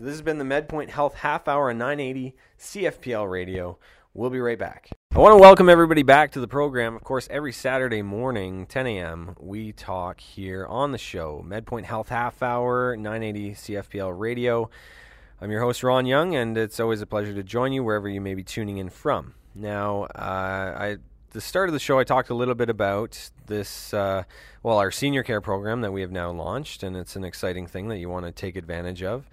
So 0.01 0.07
this 0.07 0.15
has 0.15 0.23
been 0.23 0.39
the 0.39 0.45
MedPoint 0.45 0.89
Health 0.89 1.13
Half 1.17 1.47
Hour 1.47 1.69
on 1.69 1.77
980 1.77 2.35
CFPL 2.59 3.31
Radio. 3.31 3.79
We'll 4.15 4.31
be 4.31 4.41
right 4.41 4.59
back. 4.59 4.89
I 5.15 5.19
want 5.19 5.35
to 5.35 5.39
welcome 5.39 5.69
everybody 5.69 6.03
back 6.03 6.33
to 6.33 6.41
the 6.41 6.49
program. 6.49 6.97
Of 6.97 7.05
course, 7.05 7.29
every 7.31 7.53
Saturday 7.53 8.01
morning, 8.01 8.65
10 8.65 8.87
a.m., 8.87 9.37
we 9.39 9.73
talk 9.73 10.19
here 10.21 10.65
on 10.65 10.93
the 10.93 10.97
show, 10.97 11.45
MedPoint 11.47 11.85
Health 11.85 12.09
Half 12.09 12.43
Hour, 12.43 12.97
980 12.97 13.51
CFPL 13.51 14.19
Radio. 14.19 14.71
I'm 15.39 15.51
your 15.51 15.61
host, 15.61 15.83
Ron 15.83 16.07
Young, 16.07 16.35
and 16.35 16.57
it's 16.57 16.81
always 16.81 17.03
a 17.03 17.07
pleasure 17.07 17.35
to 17.35 17.43
join 17.43 17.75
you 17.75 17.85
wherever 17.85 18.09
you 18.09 18.23
may 18.23 18.35
be 18.35 18.43
tuning 18.43 18.79
in 18.79 18.89
from. 18.89 19.35
Now, 19.55 20.05
uh, 20.05 20.77
I 20.79 20.97
the 21.33 21.43
start 21.43 21.69
of 21.69 21.75
the 21.75 21.79
show, 21.79 21.99
I 21.99 22.05
talked 22.05 22.31
a 22.31 22.35
little 22.35 22.55
bit 22.55 22.71
about 22.71 23.31
this, 23.49 23.93
uh, 23.93 24.23
well, 24.63 24.79
our 24.79 24.91
senior 24.91 25.23
care 25.23 25.43
program 25.43 25.83
that 25.83 25.93
we 25.93 26.01
have 26.01 26.11
now 26.11 26.31
launched, 26.31 26.83
and 26.83 26.97
it's 26.97 27.17
an 27.17 27.23
exciting 27.23 27.67
thing 27.67 27.89
that 27.89 27.99
you 27.99 28.09
want 28.09 28.25
to 28.25 28.33
take 28.33 28.57
advantage 28.57 29.03
of 29.03 29.29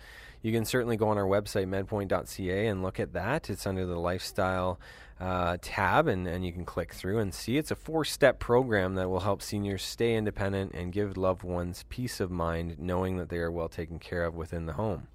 you 0.48 0.54
can 0.54 0.64
certainly 0.64 0.96
go 0.96 1.10
on 1.10 1.18
our 1.18 1.26
website, 1.26 1.68
medpoint.ca, 1.68 2.68
and 2.68 2.82
look 2.82 3.02
at 3.02 3.12
that. 3.12 3.50
It's 3.50 3.68
under 3.68 3.86
the 3.86 4.00
lifestyle 4.00 4.80
uh, 5.20 5.58
tab, 5.62 6.08
and, 6.08 6.26
and 6.26 6.46
you 6.46 6.54
can 6.54 6.64
click 6.64 6.94
through 6.94 7.20
and 7.20 7.34
see. 7.34 7.58
It's 7.58 7.70
a 7.70 7.76
four 7.76 8.06
step 8.06 8.40
program 8.40 8.96
that 8.96 9.10
will 9.10 9.20
help 9.20 9.42
seniors 9.42 9.84
stay 9.84 10.16
independent 10.16 10.74
and 10.74 10.94
give 10.94 11.18
loved 11.18 11.44
ones 11.44 11.84
peace 11.90 12.22
of 12.22 12.32
mind 12.32 12.80
knowing 12.80 13.18
that 13.18 13.28
they 13.28 13.40
are 13.40 13.52
well 13.52 13.68
taken 13.68 14.00
care 14.00 14.24
of 14.24 14.36
within 14.36 14.68
the 14.68 14.74
home. 14.74 15.08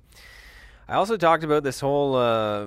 I 0.86 0.96
also 0.96 1.16
talked 1.16 1.44
about 1.44 1.62
this 1.62 1.80
whole 1.80 2.14
uh, 2.14 2.66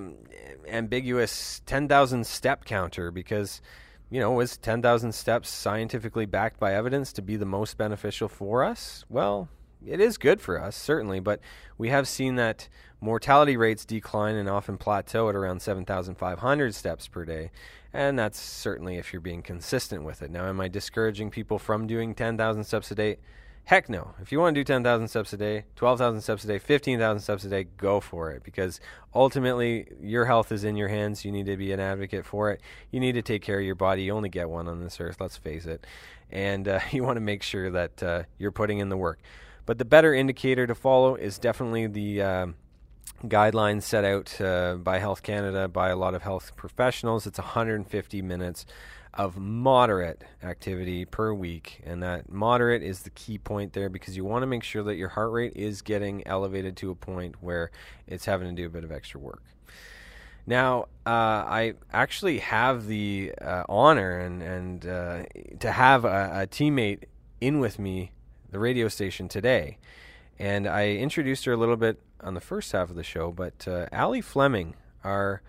ambiguous 0.68 1.62
10,000 1.68 2.26
step 2.26 2.66
counter 2.66 3.12
because, 3.12 3.62
you 4.10 4.20
know, 4.20 4.40
is 4.40 4.58
10,000 4.58 5.12
steps 5.14 5.50
scientifically 5.50 6.26
backed 6.26 6.60
by 6.60 6.74
evidence 6.74 7.14
to 7.14 7.22
be 7.22 7.36
the 7.36 7.46
most 7.46 7.78
beneficial 7.78 8.28
for 8.28 8.64
us? 8.64 9.06
Well, 9.08 9.50
it 9.88 10.00
is 10.00 10.18
good 10.18 10.42
for 10.42 10.62
us, 10.62 10.76
certainly, 10.76 11.20
but 11.20 11.40
we 11.78 11.90
have 11.90 12.08
seen 12.08 12.36
that 12.36 12.68
mortality 13.02 13.56
rates 13.58 13.86
decline 13.86 14.36
and 14.36 14.50
often 14.50 14.78
plateau 14.78 15.30
at 15.30 15.36
around 15.36 15.62
7,500 15.62 16.76
steps 16.76 17.08
per 17.08 17.26
day. 17.26 17.52
And 17.94 18.20
that's 18.20 18.40
certainly 18.40 18.98
if 18.98 19.14
you're 19.14 19.22
being 19.22 19.42
consistent 19.42 20.04
with 20.04 20.22
it. 20.22 20.30
Now, 20.30 20.48
am 20.48 20.60
I 20.60 20.68
discouraging 20.68 21.30
people 21.30 21.60
from 21.60 21.88
doing 21.88 22.14
10,000 22.14 22.64
steps 22.64 22.92
a 22.92 22.96
day? 22.96 23.18
Heck 23.66 23.90
no. 23.90 24.14
If 24.22 24.32
you 24.32 24.40
want 24.40 24.54
to 24.54 24.60
do 24.60 24.64
10,000 24.64 25.08
steps 25.08 25.34
a 25.34 25.38
day, 25.38 25.66
12,000 25.76 26.22
steps 26.22 26.44
a 26.44 26.48
day, 26.48 26.60
15,000 26.60 27.20
steps 27.20 27.46
a 27.46 27.50
day, 27.50 27.64
go 27.78 28.00
for 28.00 28.32
it 28.32 28.44
because 28.44 28.80
ultimately 29.16 29.88
your 30.00 30.26
health 30.26 30.52
is 30.52 30.64
in 30.64 30.76
your 30.76 30.88
hands. 30.88 31.26
You 31.26 31.32
need 31.32 31.48
to 31.48 31.58
be 31.58 31.72
an 31.72 31.80
advocate 31.80 32.26
for 32.28 32.52
it. 32.52 32.62
You 32.92 33.00
need 33.00 33.14
to 33.14 33.24
take 33.24 33.42
care 33.42 33.58
of 33.58 33.66
your 33.66 33.74
body. 33.74 34.04
You 34.04 34.14
only 34.14 34.30
get 34.30 34.50
one 34.50 34.68
on 34.68 34.84
this 34.84 35.00
earth, 35.00 35.18
let's 35.20 35.38
face 35.38 35.66
it. 35.66 35.88
And 36.30 36.68
uh, 36.68 36.80
you 36.92 37.04
want 37.04 37.18
to 37.18 37.22
make 37.22 37.42
sure 37.42 37.72
that 37.72 38.04
uh, 38.04 38.24
you're 38.38 38.52
putting 38.52 38.80
in 38.80 38.90
the 38.90 38.98
work. 38.98 39.20
But 39.66 39.78
the 39.78 39.86
better 39.86 40.14
indicator 40.14 40.68
to 40.68 40.76
follow 40.76 41.16
is 41.16 41.40
definitely 41.40 41.88
the 41.88 42.22
uh, 42.22 42.48
guidelines 43.24 43.84
set 43.84 44.06
out 44.06 44.40
uh, 44.40 44.76
by 44.76 45.00
Health 45.00 45.24
Canada, 45.24 45.68
by 45.68 45.90
a 45.90 45.96
lot 45.96 46.14
of 46.14 46.22
health 46.22 46.56
professionals. 46.56 47.26
It's 47.26 47.40
150 47.40 48.22
minutes 48.22 48.66
of 49.16 49.38
moderate 49.38 50.24
activity 50.44 51.06
per 51.06 51.34
week. 51.34 51.82
And 51.86 52.04
that 52.04 52.30
moderate 52.30 52.84
is 52.84 53.04
the 53.04 53.10
key 53.12 53.38
point 53.38 53.74
there 53.74 53.90
because 53.90 54.18
you 54.18 54.26
want 54.26 54.44
to 54.44 54.48
make 54.48 54.64
sure 54.64 54.84
that 54.84 54.96
your 54.96 55.10
heart 55.10 55.32
rate 55.32 55.54
is 55.56 55.82
getting 55.82 56.26
elevated 56.28 56.76
to 56.78 56.92
a 56.92 56.96
point 56.96 57.36
where 57.42 57.72
it's 58.08 58.26
having 58.26 58.50
to 58.50 58.54
do 58.54 58.66
a 58.68 58.70
bit 58.70 58.84
of 58.84 58.92
extra 58.92 59.20
work. 59.20 59.42
Now, 60.46 60.84
uh, 61.08 61.10
I 61.10 61.74
actually 61.92 62.40
have 62.40 62.86
the 62.86 63.34
uh, 63.42 63.64
honor 63.68 64.20
and, 64.20 64.44
and 64.44 64.86
uh, 64.86 65.24
to 65.60 65.72
have 65.72 66.06
a, 66.06 66.42
a, 66.42 66.48
teammate 66.48 67.06
in 67.42 67.60
with 67.60 67.80
me 67.80 68.12
the 68.56 68.60
radio 68.60 68.88
station 68.88 69.28
today. 69.28 69.78
And 70.40 70.66
I 70.66 70.92
introduced 70.92 71.44
her 71.44 71.52
a 71.52 71.58
little 71.58 71.76
bit 71.76 72.00
on 72.22 72.36
the 72.36 72.40
first 72.40 72.72
half 72.72 72.90
of 72.90 72.96
the 72.96 73.04
show, 73.04 73.30
but 73.30 73.68
uh, 73.68 73.88
Allie 73.92 74.22
Fleming, 74.22 74.76
our 75.04 75.42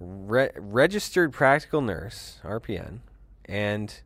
re- 0.00 0.48
registered 0.56 1.30
practical 1.34 1.82
nurse, 1.82 2.40
RPN, 2.42 3.00
and 3.44 4.00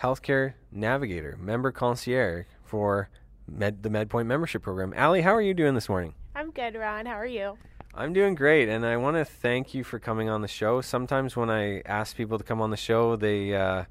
healthcare 0.00 0.54
navigator, 0.70 1.36
member 1.40 1.72
concierge 1.72 2.44
for 2.64 3.10
Med- 3.48 3.82
the 3.82 3.88
MedPoint 3.88 4.26
membership 4.26 4.62
program. 4.62 4.94
Allie, 4.94 5.22
how 5.22 5.34
are 5.34 5.42
you 5.42 5.54
doing 5.54 5.74
this 5.74 5.88
morning? 5.88 6.14
I'm 6.36 6.52
good, 6.52 6.76
Ron. 6.76 7.06
How 7.06 7.14
are 7.14 7.26
you? 7.26 7.58
I'm 7.96 8.12
doing 8.12 8.36
great, 8.36 8.68
and 8.68 8.86
I 8.86 8.96
want 8.96 9.16
to 9.16 9.24
thank 9.24 9.74
you 9.74 9.82
for 9.82 9.98
coming 9.98 10.28
on 10.28 10.40
the 10.40 10.48
show. 10.48 10.82
Sometimes 10.82 11.34
when 11.34 11.50
I 11.50 11.80
ask 11.80 12.16
people 12.16 12.38
to 12.38 12.44
come 12.44 12.60
on 12.60 12.70
the 12.70 12.76
show, 12.76 13.16
they 13.16 13.56
uh, 13.56 13.86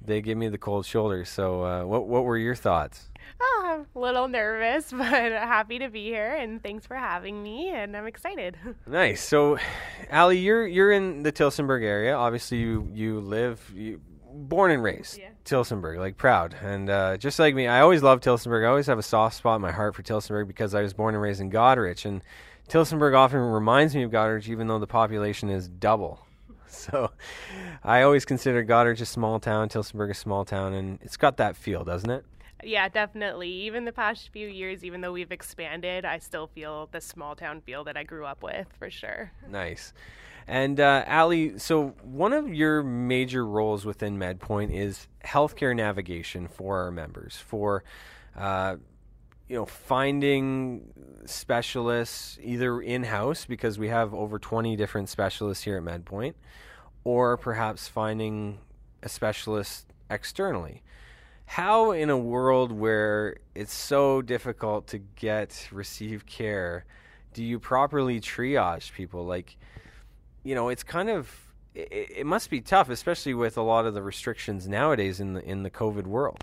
they 0.00 0.20
give 0.20 0.38
me 0.38 0.48
the 0.48 0.58
cold 0.58 0.86
shoulder. 0.86 1.24
So, 1.24 1.62
uh, 1.64 1.84
what 1.84 2.06
what 2.06 2.24
were 2.24 2.36
your 2.36 2.54
thoughts? 2.54 3.10
Oh, 3.40 3.62
I'm 3.66 3.86
a 3.94 3.98
little 3.98 4.28
nervous, 4.28 4.90
but 4.92 5.08
happy 5.08 5.78
to 5.78 5.88
be 5.88 6.04
here, 6.04 6.34
and 6.34 6.62
thanks 6.62 6.86
for 6.86 6.96
having 6.96 7.42
me. 7.42 7.70
And 7.70 7.96
I'm 7.96 8.06
excited. 8.06 8.56
Nice. 8.86 9.22
So, 9.22 9.58
Allie, 10.10 10.38
you're 10.38 10.66
you're 10.66 10.92
in 10.92 11.22
the 11.22 11.32
Tillsonburg 11.32 11.82
area. 11.82 12.14
Obviously, 12.14 12.58
you 12.58 12.88
you 12.92 13.20
live. 13.20 13.72
You, 13.74 14.00
born 14.30 14.70
and 14.70 14.82
raised 14.82 15.18
yeah. 15.18 15.30
Tillsonburg, 15.44 15.98
like 15.98 16.16
proud, 16.16 16.54
and 16.62 16.88
uh, 16.88 17.16
just 17.16 17.38
like 17.38 17.54
me, 17.54 17.66
I 17.66 17.80
always 17.80 18.02
love 18.02 18.20
Tillsonburg. 18.20 18.64
I 18.64 18.68
always 18.68 18.86
have 18.86 18.98
a 18.98 19.02
soft 19.02 19.36
spot 19.36 19.56
in 19.56 19.62
my 19.62 19.72
heart 19.72 19.94
for 19.94 20.02
Tillsonburg 20.02 20.46
because 20.46 20.74
I 20.74 20.82
was 20.82 20.92
born 20.92 21.14
and 21.14 21.22
raised 21.22 21.40
in 21.40 21.50
Goderich, 21.50 22.04
and 22.04 22.22
Tillsonburg 22.68 23.16
often 23.16 23.40
reminds 23.40 23.94
me 23.94 24.02
of 24.02 24.10
Goderich, 24.10 24.48
even 24.48 24.68
though 24.68 24.78
the 24.78 24.86
population 24.86 25.48
is 25.48 25.68
double. 25.68 26.20
So, 26.68 27.10
I 27.82 28.02
always 28.02 28.24
consider 28.24 28.64
Goderich 28.64 29.00
a 29.00 29.06
small 29.06 29.40
town, 29.40 29.68
Tillsonburg 29.68 30.10
a 30.10 30.14
small 30.14 30.44
town, 30.44 30.74
and 30.74 30.98
it's 31.02 31.16
got 31.16 31.36
that 31.38 31.56
feel, 31.56 31.84
doesn't 31.84 32.10
it? 32.10 32.24
Yeah, 32.62 32.88
definitely. 32.88 33.48
Even 33.48 33.84
the 33.84 33.92
past 33.92 34.30
few 34.30 34.48
years, 34.48 34.84
even 34.84 35.00
though 35.00 35.12
we've 35.12 35.30
expanded, 35.30 36.04
I 36.04 36.18
still 36.18 36.48
feel 36.48 36.88
the 36.90 37.00
small 37.00 37.36
town 37.36 37.60
feel 37.60 37.84
that 37.84 37.96
I 37.96 38.02
grew 38.02 38.26
up 38.26 38.42
with 38.42 38.66
for 38.78 38.90
sure. 38.90 39.30
Nice. 39.48 39.92
And 40.48 40.80
uh, 40.80 41.04
Allie, 41.06 41.58
so 41.58 41.88
one 42.02 42.32
of 42.32 42.52
your 42.52 42.82
major 42.82 43.46
roles 43.46 43.84
within 43.84 44.18
MedPoint 44.18 44.72
is 44.72 45.06
healthcare 45.24 45.76
navigation 45.76 46.48
for 46.48 46.82
our 46.82 46.90
members, 46.90 47.36
for 47.36 47.84
uh, 48.34 48.76
you 49.48 49.56
know 49.56 49.66
finding 49.66 50.92
specialists 51.24 52.38
either 52.42 52.80
in 52.80 53.04
house 53.04 53.44
because 53.44 53.78
we 53.78 53.88
have 53.88 54.14
over 54.14 54.38
20 54.38 54.76
different 54.76 55.08
specialists 55.08 55.64
here 55.64 55.76
at 55.76 55.82
MedPoint, 55.82 56.34
or 57.04 57.36
perhaps 57.36 57.88
finding 57.88 58.58
a 59.02 59.08
specialist 59.08 59.86
externally. 60.10 60.82
How 61.46 61.92
in 61.92 62.10
a 62.10 62.18
world 62.18 62.72
where 62.72 63.38
it's 63.54 63.72
so 63.72 64.20
difficult 64.20 64.86
to 64.88 64.98
get 64.98 65.68
receive 65.72 66.26
care 66.26 66.84
do 67.34 67.44
you 67.44 67.58
properly 67.58 68.20
triage 68.20 68.92
people? 68.92 69.24
Like 69.24 69.56
you 70.42 70.54
know 70.54 70.68
it's 70.68 70.82
kind 70.82 71.10
of 71.10 71.30
it, 71.74 72.10
it, 72.16 72.26
must 72.26 72.50
be 72.50 72.60
tough 72.60 72.88
especially 72.88 73.34
with 73.34 73.56
a 73.56 73.62
lot 73.62 73.86
of 73.86 73.94
the 73.94 74.02
restrictions 74.02 74.66
nowadays 74.66 75.20
in 75.20 75.34
the 75.34 75.44
in 75.44 75.62
the 75.62 75.70
covid 75.70 76.06
world 76.06 76.42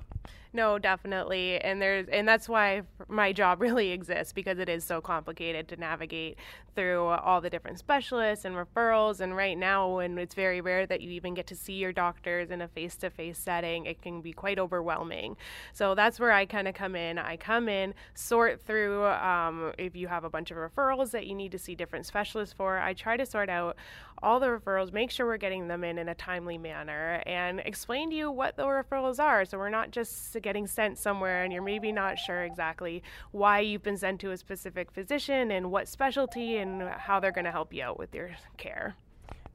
No, 0.56 0.80
definitely. 0.80 1.60
And 1.60 1.82
there's 1.82 2.08
and 2.08 2.26
that's 2.26 2.48
why 2.48 2.84
my 3.10 3.34
job 3.34 3.60
really 3.66 3.92
exists 3.92 4.32
because 4.32 4.58
it 4.58 4.70
is 4.70 4.86
so 4.86 5.02
complicated 5.02 5.68
to 5.68 5.76
navigate 5.76 6.38
through 6.76 7.04
all 7.08 7.42
the 7.42 7.50
different 7.50 7.78
specialists 7.78 8.46
and 8.46 8.56
referrals 8.56 9.20
and 9.20 9.36
right 9.36 9.58
now 9.58 9.98
when 9.98 10.18
it's 10.18 10.34
very 10.36 10.62
rare 10.62 10.86
that 10.86 11.02
you 11.02 11.12
even 11.12 11.34
get 11.34 11.48
to 11.48 11.56
see 11.56 11.74
your 11.74 11.92
doctors 11.92 12.52
in 12.52 12.62
a 12.62 12.68
face-to-face 12.68 13.38
setting, 13.38 13.86
it 13.86 14.02
can 14.02 14.22
be 14.22 14.34
quite 14.34 14.60
overwhelming. 14.60 15.36
So 15.74 15.94
that's 15.96 16.20
where 16.20 16.32
I 16.32 16.46
kind 16.46 16.68
of 16.68 16.74
come 16.74 16.96
in. 16.96 17.18
I 17.18 17.38
come 17.38 17.70
in, 17.70 17.94
sort 18.14 18.62
through 18.62 19.06
um, 19.06 19.74
if 19.78 19.96
you 19.96 20.08
have 20.08 20.24
a 20.24 20.30
bunch 20.30 20.52
of 20.52 20.58
referrals 20.58 21.12
that 21.12 21.28
you 21.28 21.36
need 21.36 21.52
to 21.52 21.60
see 21.60 21.76
different 21.76 22.06
specialists 22.06 22.54
for. 22.54 22.78
I 22.78 22.94
try 22.94 23.18
to 23.18 23.26
sort 23.26 23.50
out 23.50 23.76
all 24.24 24.40
the 24.40 24.48
referrals, 24.48 24.94
make 24.94 25.12
sure 25.12 25.26
we're 25.26 25.38
getting 25.38 25.68
them 25.68 25.84
in 25.84 25.98
in 25.98 26.10
a 26.10 26.16
timely 26.16 26.58
manner, 26.58 27.22
and 27.26 27.60
explain 27.60 28.10
to 28.10 28.16
you 28.16 28.32
what 28.32 28.56
the 28.56 28.64
referrals 28.64 29.20
are. 29.20 29.46
So 29.46 29.58
we're 29.58 29.70
not 29.70 29.92
just 29.92 30.36
getting 30.42 30.68
sent 30.68 30.98
somewhere 30.98 31.44
and 31.44 31.52
you're 31.52 31.62
maybe 31.62 31.92
not 31.92 32.18
sure 32.18 32.44
exactly 32.44 33.04
why 33.32 33.60
you've 33.60 33.84
been 33.84 33.98
sent 33.98 34.22
to 34.22 34.32
a 34.32 34.38
specific 34.38 34.92
physician 34.92 35.52
and 35.52 35.72
what 35.72 35.88
specialty 35.88 36.58
and 36.58 36.82
how 36.84 37.20
they're 37.20 37.32
going 37.32 37.46
to 37.46 37.52
help 37.52 37.74
you 37.74 37.84
out 37.84 38.00
with 38.00 38.14
your 38.16 38.32
care. 38.58 38.96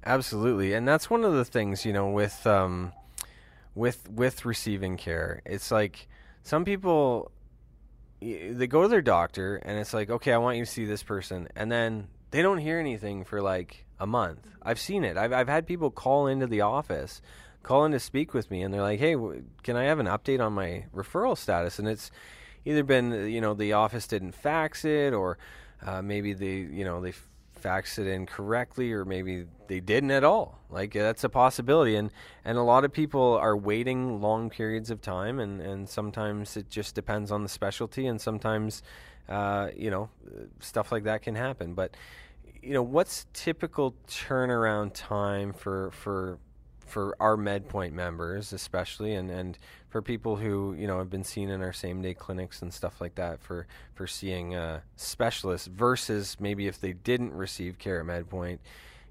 Absolutely, 0.04 0.72
and 0.72 0.88
that's 0.88 1.10
one 1.10 1.24
of 1.24 1.34
the 1.34 1.44
things 1.44 1.84
you 1.84 1.92
know 1.92 2.08
with 2.08 2.46
um, 2.46 2.92
with 3.74 4.08
with 4.10 4.44
receiving 4.44 4.96
care. 4.96 5.42
It's 5.44 5.70
like 5.70 6.08
some 6.42 6.64
people 6.64 7.30
they 8.20 8.66
go 8.66 8.82
to 8.82 8.88
their 8.88 9.00
doctor 9.00 9.56
and 9.56 9.78
it's 9.78 9.94
like, 9.94 10.10
okay, 10.10 10.32
I 10.32 10.38
want 10.38 10.58
you 10.58 10.64
to 10.64 10.70
see 10.70 10.84
this 10.84 11.02
person, 11.02 11.48
and 11.54 11.70
then 11.70 12.08
they 12.30 12.42
don't 12.42 12.58
hear 12.58 12.78
anything 12.78 13.24
for 13.24 13.42
like 13.42 13.84
a 14.00 14.06
month. 14.06 14.48
I've 14.62 14.80
seen 14.80 15.04
it. 15.04 15.16
I've 15.16 15.32
I've 15.32 15.48
had 15.48 15.66
people 15.66 15.90
call 15.90 16.26
into 16.26 16.46
the 16.46 16.62
office, 16.62 17.20
call 17.62 17.84
in 17.84 17.92
to 17.92 18.00
speak 18.00 18.34
with 18.34 18.50
me, 18.50 18.62
and 18.62 18.72
they're 18.72 18.82
like, 18.82 18.98
"Hey, 18.98 19.12
w- 19.12 19.44
can 19.62 19.76
I 19.76 19.84
have 19.84 20.00
an 20.00 20.06
update 20.06 20.40
on 20.44 20.54
my 20.54 20.86
referral 20.94 21.36
status?" 21.36 21.78
And 21.78 21.86
it's 21.86 22.10
either 22.64 22.82
been 22.82 23.30
you 23.30 23.40
know 23.40 23.54
the 23.54 23.74
office 23.74 24.06
didn't 24.06 24.32
fax 24.32 24.84
it, 24.84 25.12
or 25.12 25.38
uh, 25.84 26.02
maybe 26.02 26.32
they 26.32 26.56
you 26.56 26.84
know 26.84 27.00
they 27.00 27.12
faxed 27.60 27.98
it 27.98 28.06
in 28.06 28.26
correctly, 28.26 28.90
or 28.92 29.04
maybe 29.04 29.44
they 29.68 29.80
didn't 29.80 30.10
at 30.10 30.24
all. 30.24 30.58
Like 30.70 30.92
that's 30.92 31.24
a 31.24 31.28
possibility, 31.28 31.94
and 31.96 32.10
and 32.44 32.56
a 32.56 32.62
lot 32.62 32.84
of 32.84 32.92
people 32.92 33.34
are 33.34 33.56
waiting 33.56 34.20
long 34.20 34.50
periods 34.50 34.90
of 34.90 35.02
time, 35.02 35.38
and 35.38 35.60
and 35.60 35.88
sometimes 35.88 36.56
it 36.56 36.70
just 36.70 36.94
depends 36.94 37.30
on 37.30 37.42
the 37.42 37.48
specialty, 37.48 38.06
and 38.06 38.20
sometimes 38.20 38.82
uh, 39.28 39.68
you 39.76 39.90
know 39.90 40.08
stuff 40.60 40.90
like 40.90 41.04
that 41.04 41.22
can 41.22 41.34
happen, 41.34 41.74
but 41.74 41.96
you 42.62 42.74
know, 42.74 42.82
what's 42.82 43.26
typical 43.32 43.94
turnaround 44.08 44.92
time 44.94 45.52
for 45.52 45.90
for 45.92 46.38
for 46.86 47.16
our 47.20 47.36
MedPoint 47.36 47.92
members, 47.92 48.52
especially, 48.52 49.14
and 49.14 49.30
and 49.30 49.58
for 49.88 50.02
people 50.02 50.36
who 50.36 50.74
you 50.78 50.86
know 50.86 50.98
have 50.98 51.10
been 51.10 51.24
seen 51.24 51.48
in 51.48 51.62
our 51.62 51.72
same 51.72 52.02
day 52.02 52.14
clinics 52.14 52.62
and 52.62 52.72
stuff 52.72 53.00
like 53.00 53.14
that 53.14 53.40
for 53.40 53.66
for 53.94 54.06
seeing 54.06 54.56
specialists 54.96 55.68
versus 55.68 56.36
maybe 56.40 56.66
if 56.66 56.80
they 56.80 56.92
didn't 56.92 57.32
receive 57.32 57.78
care 57.78 58.00
at 58.00 58.06
MedPoint, 58.06 58.58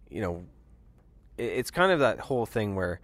you 0.10 0.22
know, 0.22 0.44
it, 1.38 1.44
it's 1.44 1.72
kind 1.72 1.92
of 1.92 2.00
that 2.00 2.20
whole 2.20 2.46
thing 2.46 2.76
where 2.76 3.00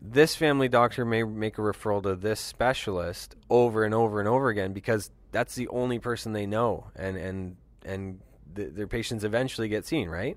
this 0.00 0.34
family 0.34 0.68
doctor 0.68 1.04
may 1.04 1.22
make 1.22 1.58
a 1.58 1.60
referral 1.60 2.02
to 2.02 2.14
this 2.14 2.40
specialist 2.40 3.36
over 3.50 3.84
and 3.84 3.94
over 3.94 4.18
and 4.18 4.28
over 4.28 4.48
again 4.48 4.72
because 4.72 5.10
that's 5.30 5.54
the 5.54 5.68
only 5.68 5.98
person 5.98 6.32
they 6.32 6.46
know 6.46 6.86
and 6.96 7.16
and 7.16 7.56
and 7.84 8.20
the, 8.54 8.64
their 8.64 8.86
patients 8.86 9.24
eventually 9.24 9.68
get 9.68 9.86
seen, 9.86 10.08
right? 10.08 10.36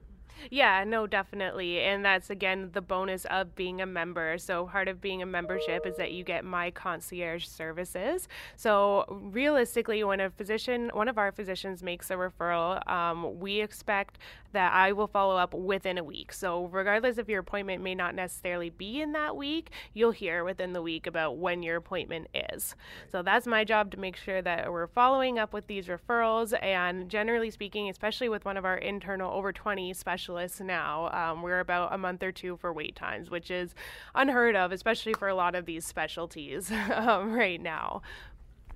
Yeah, 0.50 0.84
no, 0.84 1.08
definitely. 1.08 1.82
And 1.82 2.04
that's 2.04 2.30
again 2.30 2.70
the 2.74 2.82
bonus 2.82 3.26
of 3.26 3.56
being 3.56 3.82
a 3.82 3.86
member. 3.86 4.38
So, 4.38 4.66
part 4.66 4.88
of 4.88 5.02
being 5.02 5.22
a 5.22 5.26
membership 5.26 5.86
is 5.86 5.96
that 5.98 6.12
you 6.12 6.24
get 6.24 6.44
my 6.44 6.72
concierge 6.72 7.46
services. 7.46 8.28
So, 8.56 9.06
realistically, 9.10 10.04
when 10.04 10.20
a 10.20 10.30
physician, 10.30 10.90
one 10.94 11.08
of 11.08 11.18
our 11.18 11.32
physicians 11.32 11.84
makes 11.84 12.10
a 12.12 12.16
referral, 12.16 12.86
um, 12.90 13.40
we 13.40 13.62
expect 13.62 14.18
that 14.54 14.74
I 14.74 14.94
will 14.94 15.08
follow 15.08 15.36
up 15.36 15.54
within 15.54 15.98
a 15.98 16.04
week. 16.04 16.34
So, 16.34 16.66
regardless 16.66 17.18
if 17.18 17.28
your 17.28 17.40
appointment 17.40 17.84
may 17.84 17.96
not 17.96 18.16
necessarily 18.16 18.70
be 18.70 19.02
in 19.02 19.12
that 19.12 19.36
week, 19.36 19.72
you'll 19.94 20.12
hear 20.12 20.44
within 20.44 20.74
the 20.74 20.82
week 20.82 21.06
about 21.06 21.38
when 21.38 21.62
your 21.62 21.76
appointment 21.76 22.28
is. 22.52 22.76
So, 23.12 23.22
that's 23.22 23.46
my 23.46 23.64
job 23.64 23.92
to 23.92 24.00
make 24.00 24.16
sure 24.16 24.42
that 24.42 24.72
we're 24.72 24.88
following 24.88 25.38
up 25.38 25.54
with 25.54 25.68
these 25.68 25.88
referrals. 25.88 26.54
And 26.64 27.10
generally 27.10 27.52
speaking, 27.52 27.90
especially 27.90 28.30
with 28.30 28.46
one 28.46 28.58
of 28.58 28.66
our 28.66 28.78
internal 28.78 29.32
over 29.34 29.52
20 29.52 29.94
specialists 29.94 30.62
now, 30.62 31.10
um, 31.10 31.42
we're 31.42 31.60
about 31.60 31.94
a 31.94 31.98
month 31.98 32.24
or 32.24 32.32
two 32.32 32.58
for 32.58 32.72
wait 32.72 32.96
times, 32.96 33.30
which 33.30 33.52
is 33.52 33.76
unheard 34.16 34.56
of, 34.56 34.72
especially 34.72 35.14
for 35.14 35.28
a 35.28 35.36
lot 35.36 35.56
of 35.56 35.66
these 35.66 35.86
specialties 35.86 36.72
um, 36.94 37.34
right 37.34 37.62
now. 37.62 38.02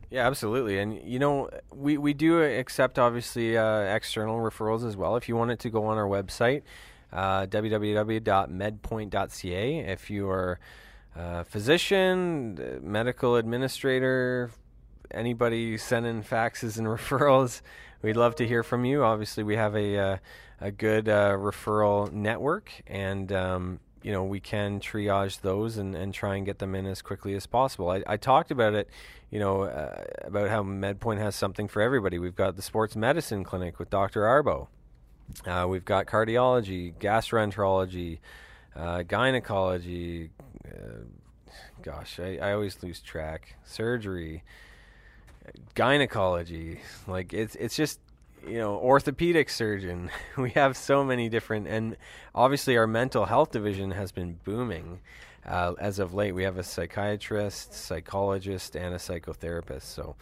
Yeah, 0.10 0.26
absolutely. 0.26 0.80
And 0.80 1.02
you 1.04 1.20
know, 1.20 1.50
we 1.74 1.98
we 1.98 2.14
do 2.14 2.42
accept 2.42 2.98
obviously 2.98 3.58
uh, 3.58 3.82
external 3.82 4.38
referrals 4.38 4.88
as 4.88 4.96
well. 4.96 5.18
If 5.18 5.28
you 5.28 5.36
wanted 5.36 5.60
to 5.60 5.70
go 5.70 5.84
on 5.86 5.98
our 5.98 6.08
website, 6.08 6.62
uh, 7.12 7.46
www.medpoint.ca. 7.48 9.80
If 9.80 10.10
you 10.10 10.30
are 10.30 10.60
a 11.16 11.44
physician, 11.44 12.80
medical 12.82 13.36
administrator, 13.36 14.52
anybody 15.12 15.78
sending 15.78 16.24
faxes 16.24 16.78
and 16.78 16.88
referrals, 16.88 17.62
we'd 18.02 18.16
love 18.16 18.36
to 18.36 18.48
hear 18.48 18.64
from 18.64 18.86
you. 18.86 19.04
Obviously, 19.04 19.44
we 19.44 19.58
have 19.58 19.76
a 19.76 19.98
uh, 19.98 20.18
a 20.62 20.72
good 20.72 21.10
uh, 21.10 21.32
referral 21.32 22.10
network, 22.14 22.72
and 22.88 23.30
um, 23.34 23.82
you 24.04 24.12
know 24.12 24.24
we 24.24 24.40
can 24.40 24.80
triage 24.80 25.42
those 25.42 25.78
and, 25.78 25.96
and 25.96 26.14
try 26.14 26.36
and 26.36 26.46
get 26.46 26.60
them 26.60 26.76
in 26.76 26.86
as 26.86 27.02
quickly 27.02 27.36
as 27.36 27.46
possible. 27.46 27.90
I, 27.90 28.04
I 28.08 28.18
talked 28.18 28.52
about 28.52 28.74
it, 28.74 28.90
you 29.30 29.40
know, 29.40 29.64
uh, 29.64 30.04
about 30.24 30.50
how 30.50 30.64
MedPoint 30.64 31.20
has 31.20 31.36
something 31.36 31.68
for 31.68 31.82
everybody. 31.82 32.20
We've 32.20 32.36
got 32.36 32.56
the 32.56 32.62
sports 32.62 32.96
medicine 32.96 33.44
clinic 33.44 33.80
with 33.80 33.90
Dr. 33.90 34.24
Arbo. 34.24 34.68
Uh, 35.46 35.68
we've 35.68 35.86
got 35.86 36.06
cardiology, 36.06 36.94
gastroenterology, 36.96 38.20
uh, 38.76 39.04
gynecology. 39.04 40.30
Uh, 40.66 41.04
gosh, 41.82 42.20
I, 42.20 42.38
I 42.42 42.54
always 42.54 42.82
lose 42.82 43.00
track. 43.02 43.56
Surgery, 43.66 44.44
gynecology. 45.76 46.82
Like 47.08 47.34
it's 47.34 47.56
it's 47.56 47.76
just 47.76 48.00
you 48.48 48.60
know, 48.60 48.76
orthopedic 48.76 49.50
surgeon. 49.50 50.10
We 50.38 50.52
have 50.52 50.78
so 50.78 51.04
many 51.04 51.30
different, 51.30 51.68
and 51.68 51.98
obviously 52.34 52.78
our 52.78 52.88
mental 52.88 53.26
health 53.26 53.52
division 53.52 53.92
has 53.92 54.12
been 54.12 54.40
booming 54.44 55.00
uh, 55.46 55.74
as 55.80 56.00
of 56.00 56.14
late. 56.14 56.34
We 56.34 56.44
have 56.44 56.58
a 56.58 56.64
psychiatrist, 56.64 57.74
psychologist, 57.74 58.76
and 58.76 58.94
a 58.94 58.98
psychotherapist. 58.98 59.84
So 59.84 60.16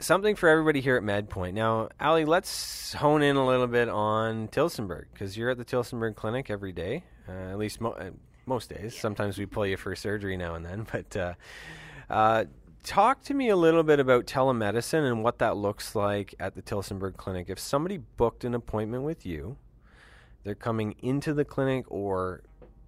something 0.00 0.34
for 0.34 0.48
everybody 0.48 0.80
here 0.80 0.96
at 0.96 1.02
MedPoint. 1.02 1.54
Now, 1.54 1.88
Allie, 2.00 2.24
let's 2.24 2.94
hone 2.94 3.22
in 3.22 3.36
a 3.36 3.46
little 3.46 3.66
bit 3.66 3.88
on 3.88 4.48
Tillsonburg 4.48 5.04
because 5.12 5.36
you're 5.36 5.50
at 5.50 5.58
the 5.58 5.64
Tillsonburg 5.64 6.16
Clinic 6.16 6.50
every 6.50 6.72
day, 6.72 7.04
uh, 7.28 7.32
at 7.32 7.58
least 7.58 7.80
mo- 7.80 7.92
uh, 7.92 8.10
most 8.46 8.70
days. 8.70 8.98
Sometimes 8.98 9.38
we 9.38 9.46
pull 9.46 9.66
you 9.66 9.76
for 9.76 9.94
surgery 9.94 10.36
now 10.36 10.54
and 10.54 10.64
then, 10.64 10.86
but. 10.92 11.16
Uh, 11.16 11.34
uh 12.08 12.44
talk 12.82 13.22
to 13.24 13.34
me 13.34 13.48
a 13.48 13.56
little 13.56 13.82
bit 13.82 14.00
about 14.00 14.26
telemedicine 14.26 15.06
and 15.06 15.22
what 15.22 15.38
that 15.38 15.56
looks 15.56 15.94
like 15.94 16.34
at 16.38 16.54
the 16.54 16.62
Tillsonburg 16.62 17.16
Clinic. 17.16 17.48
If 17.48 17.58
somebody 17.58 17.98
booked 17.98 18.44
an 18.44 18.54
appointment 18.54 19.04
with 19.04 19.24
you, 19.24 19.56
they're 20.44 20.54
coming 20.54 20.94
into 21.02 21.34
the 21.34 21.44
clinic 21.44 21.84
or 21.88 22.42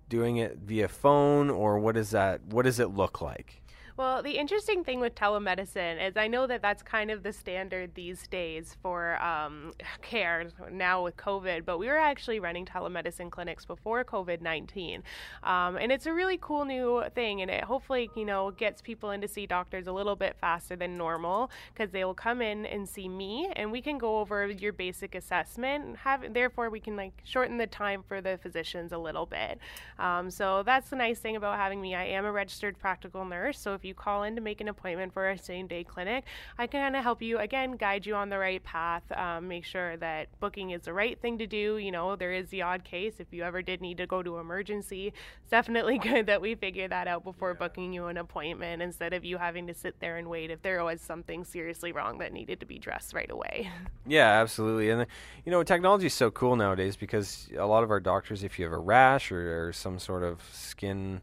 doing 0.09 0.37
it 0.37 0.59
via 0.59 0.89
phone 0.89 1.49
or 1.49 1.79
what 1.79 1.97
is 1.97 2.11
that 2.11 2.43
what 2.45 2.65
does 2.65 2.79
it 2.79 2.91
look 2.91 3.21
like? 3.21 3.62
Well, 3.95 4.23
the 4.23 4.39
interesting 4.39 4.85
thing 4.85 5.01
with 5.01 5.15
telemedicine 5.15 6.09
is 6.09 6.17
I 6.17 6.27
know 6.27 6.47
that 6.47 6.63
that's 6.63 6.83
kind 6.83 7.11
of 7.11 7.23
the 7.23 7.33
standard 7.33 7.95
these 7.95 8.27
days 8.27 8.75
for 8.83 9.23
um, 9.23 9.75
care 10.01 10.47
now 10.71 11.05
with 11.05 11.19
COVID, 11.19 11.67
but 11.67 11.79
we 11.79 11.89
were 11.89 11.99
actually 11.99 12.41
running 12.41 12.65
telemedicine 12.65 13.31
clinics 13.31 13.67
before 13.67 14.03
COVID 14.03 14.41
19. 14.41 15.03
Um, 15.43 15.77
and 15.77 15.93
it's 15.93 16.07
a 16.07 16.13
really 16.13 16.39
cool 16.41 16.65
new 16.65 17.05
thing, 17.15 17.43
and 17.43 17.51
it 17.51 17.65
hopefully, 17.65 18.09
you 18.17 18.25
know, 18.25 18.51
gets 18.53 18.81
people 18.81 19.11
in 19.11 19.21
to 19.21 19.29
see 19.29 19.47
doctors 19.47 19.87
a 19.87 19.93
little 19.93 20.17
bit 20.17 20.37
faster 20.41 20.75
than 20.75 20.97
normal 20.97 21.51
because 21.75 21.91
they 21.91 22.05
will 22.05 22.15
come 22.15 22.41
in 22.41 22.65
and 22.65 22.89
see 22.89 23.09
me, 23.09 23.53
and 23.57 23.71
we 23.71 23.83
can 23.83 23.99
go 23.99 24.21
over 24.21 24.47
your 24.47 24.73
basic 24.73 25.15
assessment. 25.15 25.99
Have, 25.99 26.33
therefore, 26.33 26.71
we 26.71 26.81
can 26.81 26.97
like 26.97 27.13
shorten 27.25 27.59
the 27.59 27.67
time 27.67 28.03
for 28.09 28.23
the 28.23 28.39
physicians 28.43 28.93
a 28.93 28.99
little 28.99 29.27
bit. 29.27 29.59
Um, 29.99 30.31
so 30.31 30.63
that's 30.63 30.89
the 30.89 30.97
nice 30.97 31.19
thing 31.19 31.37
about 31.37 31.59
having 31.59 31.83
me. 31.83 31.95
I 31.95 32.05
am 32.05 32.25
a 32.25 32.33
registered 32.33 32.79
practical 32.79 33.27
nurse, 33.27 33.59
so 33.59 33.75
if 33.75 33.82
you 33.85 33.95
call 33.95 34.23
in 34.23 34.35
to 34.37 34.41
make 34.41 34.61
an 34.61 34.69
appointment 34.69 35.13
for 35.13 35.31
a 35.31 35.39
same 35.39 35.67
day 35.67 35.85
clinic, 35.85 36.25
I 36.59 36.67
can 36.67 36.83
kind 36.83 36.97
of 36.97 37.03
help 37.03 37.23
you 37.23 37.39
again, 37.39 37.73
guide 37.73 38.07
you 38.07 38.15
on 38.15 38.29
the 38.29 38.39
right 38.39 38.63
path, 38.63 39.03
um, 39.13 39.49
make 39.49 39.65
sure 39.65 39.97
that 39.99 40.29
booking 40.41 40.71
is 40.71 40.83
the 40.83 40.93
right 40.93 41.19
thing 41.21 41.39
to 41.39 41.47
do. 41.47 41.77
You 41.77 41.93
know, 41.93 42.17
there 42.17 42.33
is 42.33 42.49
the 42.49 42.63
odd 42.63 42.85
case 42.85 43.15
if 43.19 43.29
you 43.31 43.43
ever 43.43 43.63
did 43.63 43.81
need 43.81 43.99
to 43.99 44.07
go 44.07 44.23
to 44.23 44.39
emergency. 44.39 45.09
It's 45.43 45.51
definitely 45.51 45.99
good 46.11 46.27
that 46.27 46.41
we 46.41 46.55
figure 46.55 46.89
that 46.89 47.09
out 47.09 47.25
before 47.25 47.51
yeah. 47.51 47.67
booking 47.67 47.93
you 47.93 48.07
an 48.07 48.17
appointment 48.17 48.83
instead 48.83 49.13
of 49.13 49.25
you 49.25 49.39
having 49.39 49.67
to 49.69 49.75
sit 49.75 49.99
there 50.01 50.17
and 50.17 50.29
wait 50.29 50.51
if 50.51 50.63
there 50.63 50.85
was 50.85 51.01
something 51.01 51.45
seriously 51.45 51.93
wrong 51.93 52.19
that 52.19 52.33
needed 52.33 52.61
to 52.61 52.67
be 52.67 52.79
dressed 52.79 53.15
right 53.15 53.31
away. 53.31 53.71
Yeah, 54.05 54.41
absolutely. 54.41 54.91
And 54.91 55.07
you 55.45 55.53
know, 55.53 55.63
technology 55.63 56.07
is 56.07 56.15
so 56.15 56.29
cool 56.31 56.57
nowadays 56.57 56.97
because 56.97 57.49
a 57.57 57.67
lot 57.67 57.85
of 57.85 57.91
our 57.93 58.01
doctors, 58.01 58.43
if 58.43 58.59
you 58.59 58.65
have 58.65 58.73
a 58.73 58.79
rash 58.79 59.31
or, 59.31 59.69
or 59.69 59.73
some 59.73 60.01
sort 60.01 60.25
of 60.25 60.41
skin 60.53 61.23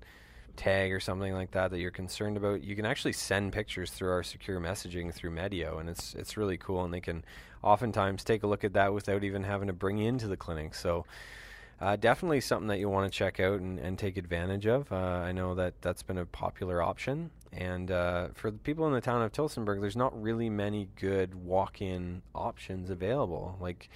tag 0.60 0.92
or 0.92 1.00
something 1.00 1.34
like 1.34 1.52
that 1.52 1.72
that 1.72 1.80
you're 1.80 1.90
concerned 1.90 2.38
about, 2.38 2.64
you 2.64 2.76
can 2.76 2.86
actually 2.86 3.14
send 3.14 3.54
pictures 3.54 3.92
through 3.92 4.12
our 4.12 4.24
secure 4.24 4.60
messaging 4.60 5.14
through 5.14 5.32
Medeo, 5.32 5.80
and 5.80 5.90
it's 5.90 6.14
it's 6.14 6.38
really 6.38 6.58
cool. 6.58 6.84
And 6.84 6.94
they 6.94 7.02
can 7.02 7.24
oftentimes 7.64 8.24
take 8.24 8.44
a 8.44 8.48
look 8.48 8.64
at 8.64 8.74
that 8.74 8.94
without 8.94 9.24
even 9.24 9.44
having 9.44 9.68
to 9.68 9.74
bring 9.74 9.98
you 9.98 10.08
into 10.08 10.28
the 10.28 10.38
clinic. 10.38 10.76
So. 10.76 11.06
Uh, 11.82 11.96
definitely 11.96 12.42
something 12.42 12.68
that 12.68 12.78
you 12.78 12.90
want 12.90 13.10
to 13.10 13.18
check 13.18 13.40
out 13.40 13.62
and, 13.62 13.80
and 13.80 13.98
take 13.98 14.18
advantage 14.18 14.68
of. 14.68 14.92
Uh, 14.92 14.96
I 14.98 15.32
know 15.32 15.56
that 15.56 15.82
that's 15.82 16.04
been 16.04 16.18
a 16.18 16.26
popular 16.26 16.82
option. 16.82 17.32
And 17.54 17.90
uh, 17.90 18.28
for 18.34 18.52
the 18.52 18.58
people 18.58 18.86
in 18.88 18.94
the 18.94 19.00
town 19.00 19.22
of 19.22 19.32
Tillsonburg, 19.32 19.80
there's 19.80 19.96
not 19.96 20.12
really 20.22 20.50
many 20.50 20.90
good 20.98 21.34
walk 21.34 21.82
in 21.82 22.22
options 22.36 22.90
available. 22.90 23.56
Like, 23.62 23.90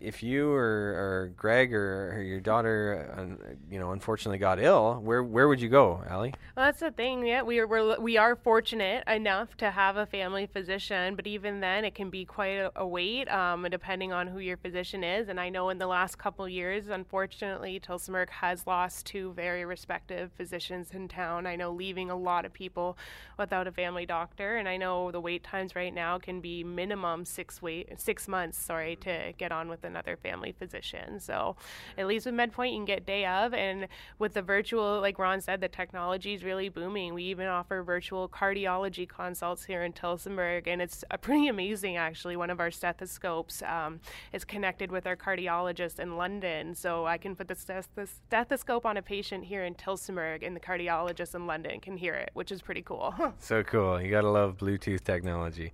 if 0.00 0.22
you 0.22 0.50
or, 0.50 0.60
or 0.60 1.32
Greg 1.36 1.74
or, 1.74 2.14
or 2.14 2.22
your 2.22 2.40
daughter, 2.40 3.12
uh, 3.16 3.52
you 3.70 3.78
know, 3.78 3.92
unfortunately 3.92 4.38
got 4.38 4.58
ill, 4.58 4.94
where 5.02 5.22
where 5.22 5.46
would 5.46 5.60
you 5.60 5.68
go, 5.68 6.02
Allie? 6.08 6.32
Well, 6.56 6.66
that's 6.66 6.80
the 6.80 6.90
thing. 6.90 7.26
Yeah, 7.26 7.42
we 7.42 7.58
are 7.58 7.66
we're, 7.66 8.00
we 8.00 8.16
are 8.16 8.34
fortunate 8.34 9.04
enough 9.06 9.56
to 9.58 9.70
have 9.70 9.96
a 9.96 10.06
family 10.06 10.46
physician, 10.46 11.16
but 11.16 11.26
even 11.26 11.60
then, 11.60 11.84
it 11.84 11.94
can 11.94 12.08
be 12.08 12.24
quite 12.24 12.56
a, 12.56 12.72
a 12.76 12.86
wait, 12.86 13.28
um, 13.28 13.66
depending 13.70 14.12
on 14.12 14.26
who 14.26 14.38
your 14.38 14.56
physician 14.56 15.04
is. 15.04 15.28
And 15.28 15.38
I 15.38 15.50
know 15.50 15.68
in 15.68 15.78
the 15.78 15.86
last 15.86 16.16
couple 16.16 16.48
years, 16.48 16.88
unfortunately, 16.88 17.78
Tillsonburg 17.78 18.30
has 18.30 18.66
lost 18.66 19.04
two 19.04 19.32
very 19.34 19.66
respected 19.66 20.30
physicians 20.34 20.92
in 20.92 21.08
town. 21.08 21.46
I 21.46 21.56
know 21.56 21.72
leaving 21.72 22.10
a 22.10 22.16
lot 22.16 22.46
of 22.46 22.52
people 22.54 22.96
without 23.38 23.66
a 23.66 23.72
family 23.72 24.06
doctor, 24.06 24.56
and 24.56 24.66
I 24.66 24.78
know 24.78 25.10
the 25.10 25.20
wait 25.20 25.44
times 25.44 25.76
right 25.76 25.92
now 25.92 26.18
can 26.18 26.40
be 26.40 26.64
minimum 26.64 27.26
six 27.26 27.60
wait 27.60 28.00
six 28.00 28.26
months. 28.26 28.58
Sorry 28.58 28.96
to 28.96 29.34
get 29.36 29.52
on 29.52 29.57
on 29.58 29.68
with 29.68 29.84
another 29.84 30.16
family 30.16 30.52
physician. 30.52 31.20
So 31.20 31.56
at 31.96 32.06
least 32.06 32.26
with 32.26 32.34
MedPoint, 32.34 32.72
you 32.72 32.78
can 32.78 32.84
get 32.84 33.06
day 33.06 33.26
of. 33.26 33.52
And 33.52 33.88
with 34.18 34.34
the 34.34 34.42
virtual, 34.42 35.00
like 35.00 35.18
Ron 35.18 35.40
said, 35.40 35.60
the 35.60 35.68
technology 35.68 36.34
is 36.34 36.44
really 36.44 36.68
booming. 36.68 37.14
We 37.14 37.24
even 37.24 37.46
offer 37.46 37.82
virtual 37.82 38.28
cardiology 38.28 39.08
consults 39.08 39.64
here 39.64 39.82
in 39.82 39.92
Tillsonburg, 39.92 40.66
and 40.66 40.80
it's 40.80 41.04
pretty 41.20 41.48
amazing 41.48 41.96
actually. 41.96 42.36
One 42.36 42.50
of 42.50 42.60
our 42.60 42.70
stethoscopes 42.70 43.62
um, 43.62 44.00
is 44.32 44.44
connected 44.44 44.90
with 44.90 45.06
our 45.06 45.16
cardiologist 45.16 45.98
in 45.98 46.16
London. 46.16 46.74
So 46.74 47.06
I 47.06 47.18
can 47.18 47.34
put 47.34 47.48
the 47.48 47.56
stethoscope 47.56 48.86
on 48.86 48.96
a 48.96 49.02
patient 49.02 49.44
here 49.44 49.64
in 49.64 49.74
Tillsonburg, 49.74 50.46
and 50.46 50.54
the 50.54 50.60
cardiologist 50.60 51.34
in 51.34 51.46
London 51.46 51.80
can 51.80 51.96
hear 51.96 52.14
it, 52.14 52.30
which 52.34 52.52
is 52.52 52.62
pretty 52.62 52.82
cool. 52.82 53.14
so 53.38 53.62
cool. 53.62 54.00
You 54.00 54.10
got 54.10 54.22
to 54.22 54.30
love 54.30 54.56
Bluetooth 54.56 55.04
technology. 55.04 55.72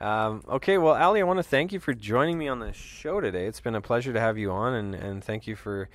Um, 0.00 0.42
okay, 0.48 0.78
well, 0.78 0.94
Allie, 0.94 1.20
I 1.20 1.24
want 1.24 1.38
to 1.38 1.44
thank 1.44 1.72
you 1.72 1.80
for 1.80 1.94
joining 1.94 2.38
me 2.38 2.48
on 2.48 2.58
the 2.58 2.72
show 2.72 3.20
today. 3.20 3.46
It's 3.46 3.60
been 3.60 3.74
a 3.74 3.80
pleasure 3.80 4.12
to 4.12 4.20
have 4.20 4.36
you 4.38 4.50
on, 4.50 4.74
and, 4.74 4.94
and 4.94 5.24
thank 5.24 5.46
you 5.46 5.56
for 5.56 5.88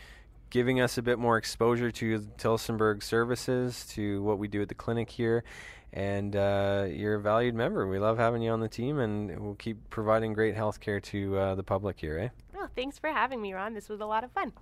giving 0.50 0.82
us 0.82 0.98
a 0.98 1.02
bit 1.02 1.20
more 1.20 1.38
exposure 1.38 1.92
to 1.92 2.20
Tillsonburg 2.38 3.04
services, 3.04 3.86
to 3.92 4.22
what 4.24 4.40
we 4.40 4.48
do 4.48 4.62
at 4.62 4.70
the 4.70 4.76
clinic 4.76 5.10
here. 5.10 5.44
And 5.92 6.36
uh, 6.36 6.86
you're 6.90 7.16
a 7.16 7.22
valued 7.22 7.56
member. 7.56 7.88
We 7.88 8.00
love 8.00 8.18
having 8.18 8.42
you 8.42 8.52
on 8.52 8.60
the 8.60 8.68
team, 8.68 9.00
and 9.00 9.40
we'll 9.40 9.56
keep 9.56 9.90
providing 9.90 10.34
great 10.34 10.56
health 10.56 10.80
care 10.80 11.00
to 11.00 11.38
uh, 11.38 11.56
the 11.56 11.64
public 11.64 12.00
here, 12.00 12.18
eh? 12.20 12.30
Oh, 12.58 12.68
thanks 12.76 13.00
for 13.00 13.10
having 13.10 13.42
me, 13.42 13.54
Ron. 13.54 13.74
This 13.74 13.90
was 13.90 14.00
a 14.00 14.06
lot 14.06 14.24
of 14.24 14.32
fun. 14.32 14.54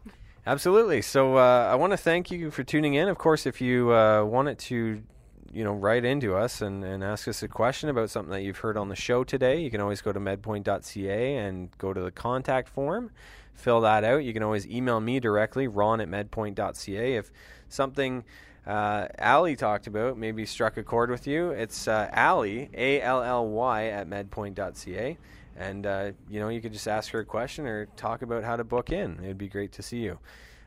Absolutely. 0.45 1.02
So 1.02 1.36
uh, 1.36 1.69
I 1.69 1.76
want 1.76 1.91
to 1.91 1.97
thank 1.97 2.32
you 2.32 2.52
for 2.52 2.63
tuning 2.63 2.93
in. 2.93 3.10
Of 3.10 3.17
course, 3.17 3.45
if 3.45 3.60
you 3.60 3.93
uh, 3.93 4.23
wanted 4.23 4.58
to 4.60 5.04
you 5.53 5.63
know, 5.63 5.73
write 5.73 6.05
into 6.05 6.36
us 6.36 6.62
and, 6.62 6.83
and 6.83 7.03
ask 7.03 7.27
us 7.27 7.43
a 7.43 7.47
question 7.47 7.89
about 7.89 8.10
something 8.10 8.31
that 8.31 8.41
you've 8.41 8.57
heard 8.57 8.77
on 8.77 8.89
the 8.89 8.95
show 8.95 9.23
today. 9.23 9.62
You 9.62 9.71
can 9.71 9.81
always 9.81 10.01
go 10.01 10.12
to 10.12 10.19
medpoint.ca 10.19 11.36
and 11.36 11.69
go 11.77 11.93
to 11.93 12.01
the 12.01 12.12
contact 12.12 12.69
form, 12.69 13.12
fill 13.53 13.81
that 13.81 14.03
out. 14.03 14.23
You 14.23 14.33
can 14.33 14.43
always 14.43 14.67
email 14.67 14.99
me 14.99 15.19
directly, 15.19 15.67
ron 15.67 16.01
at 16.01 16.10
medpoint.ca. 16.10 17.15
If 17.15 17.31
something 17.69 18.23
uh, 18.65 19.07
Allie 19.17 19.55
talked 19.55 19.88
about 19.88 20.17
maybe 20.17 20.45
struck 20.45 20.77
a 20.77 20.83
chord 20.83 21.10
with 21.10 21.25
you, 21.25 21.51
it's 21.51 21.88
uh, 21.88 22.10
Allie, 22.12 22.69
A 22.73 23.01
L 23.01 23.23
L 23.23 23.47
Y, 23.47 23.88
at 23.88 24.10
medpoint.ca. 24.10 25.17
And, 25.55 25.88
uh, 25.88 26.12
you 26.29 26.39
know, 26.39 26.49
you 26.49 26.62
could 26.62 26.73
just 26.73 26.88
ask 26.88 27.12
her 27.12 27.19
a 27.19 27.25
question 27.25 27.65
or 27.65 27.88
talk 27.95 28.21
about 28.21 28.43
how 28.43 28.55
to 28.55 28.63
book 28.63 28.91
in. 28.91 29.19
It'd 29.23 29.38
be 29.38 29.47
great 29.47 29.71
to 29.73 29.81
see 29.81 29.99
you. 29.99 30.19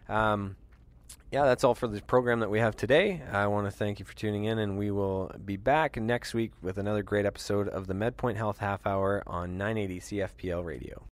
Um, 0.08 0.56
yeah, 1.30 1.44
that's 1.44 1.62
all 1.62 1.74
for 1.74 1.86
the 1.86 2.00
program 2.02 2.40
that 2.40 2.50
we 2.50 2.58
have 2.58 2.74
today. 2.74 3.22
I 3.30 3.46
want 3.46 3.66
to 3.66 3.70
thank 3.70 4.00
you 4.00 4.04
for 4.04 4.14
tuning 4.16 4.44
in, 4.44 4.58
and 4.58 4.76
we 4.76 4.90
will 4.90 5.30
be 5.44 5.56
back 5.56 5.96
next 5.96 6.34
week 6.34 6.52
with 6.60 6.76
another 6.76 7.02
great 7.04 7.24
episode 7.24 7.68
of 7.68 7.86
the 7.86 7.94
MedPoint 7.94 8.36
Health 8.36 8.58
Half 8.58 8.86
Hour 8.86 9.22
on 9.26 9.56
980 9.56 10.00
CFPL 10.00 10.64
Radio. 10.64 11.06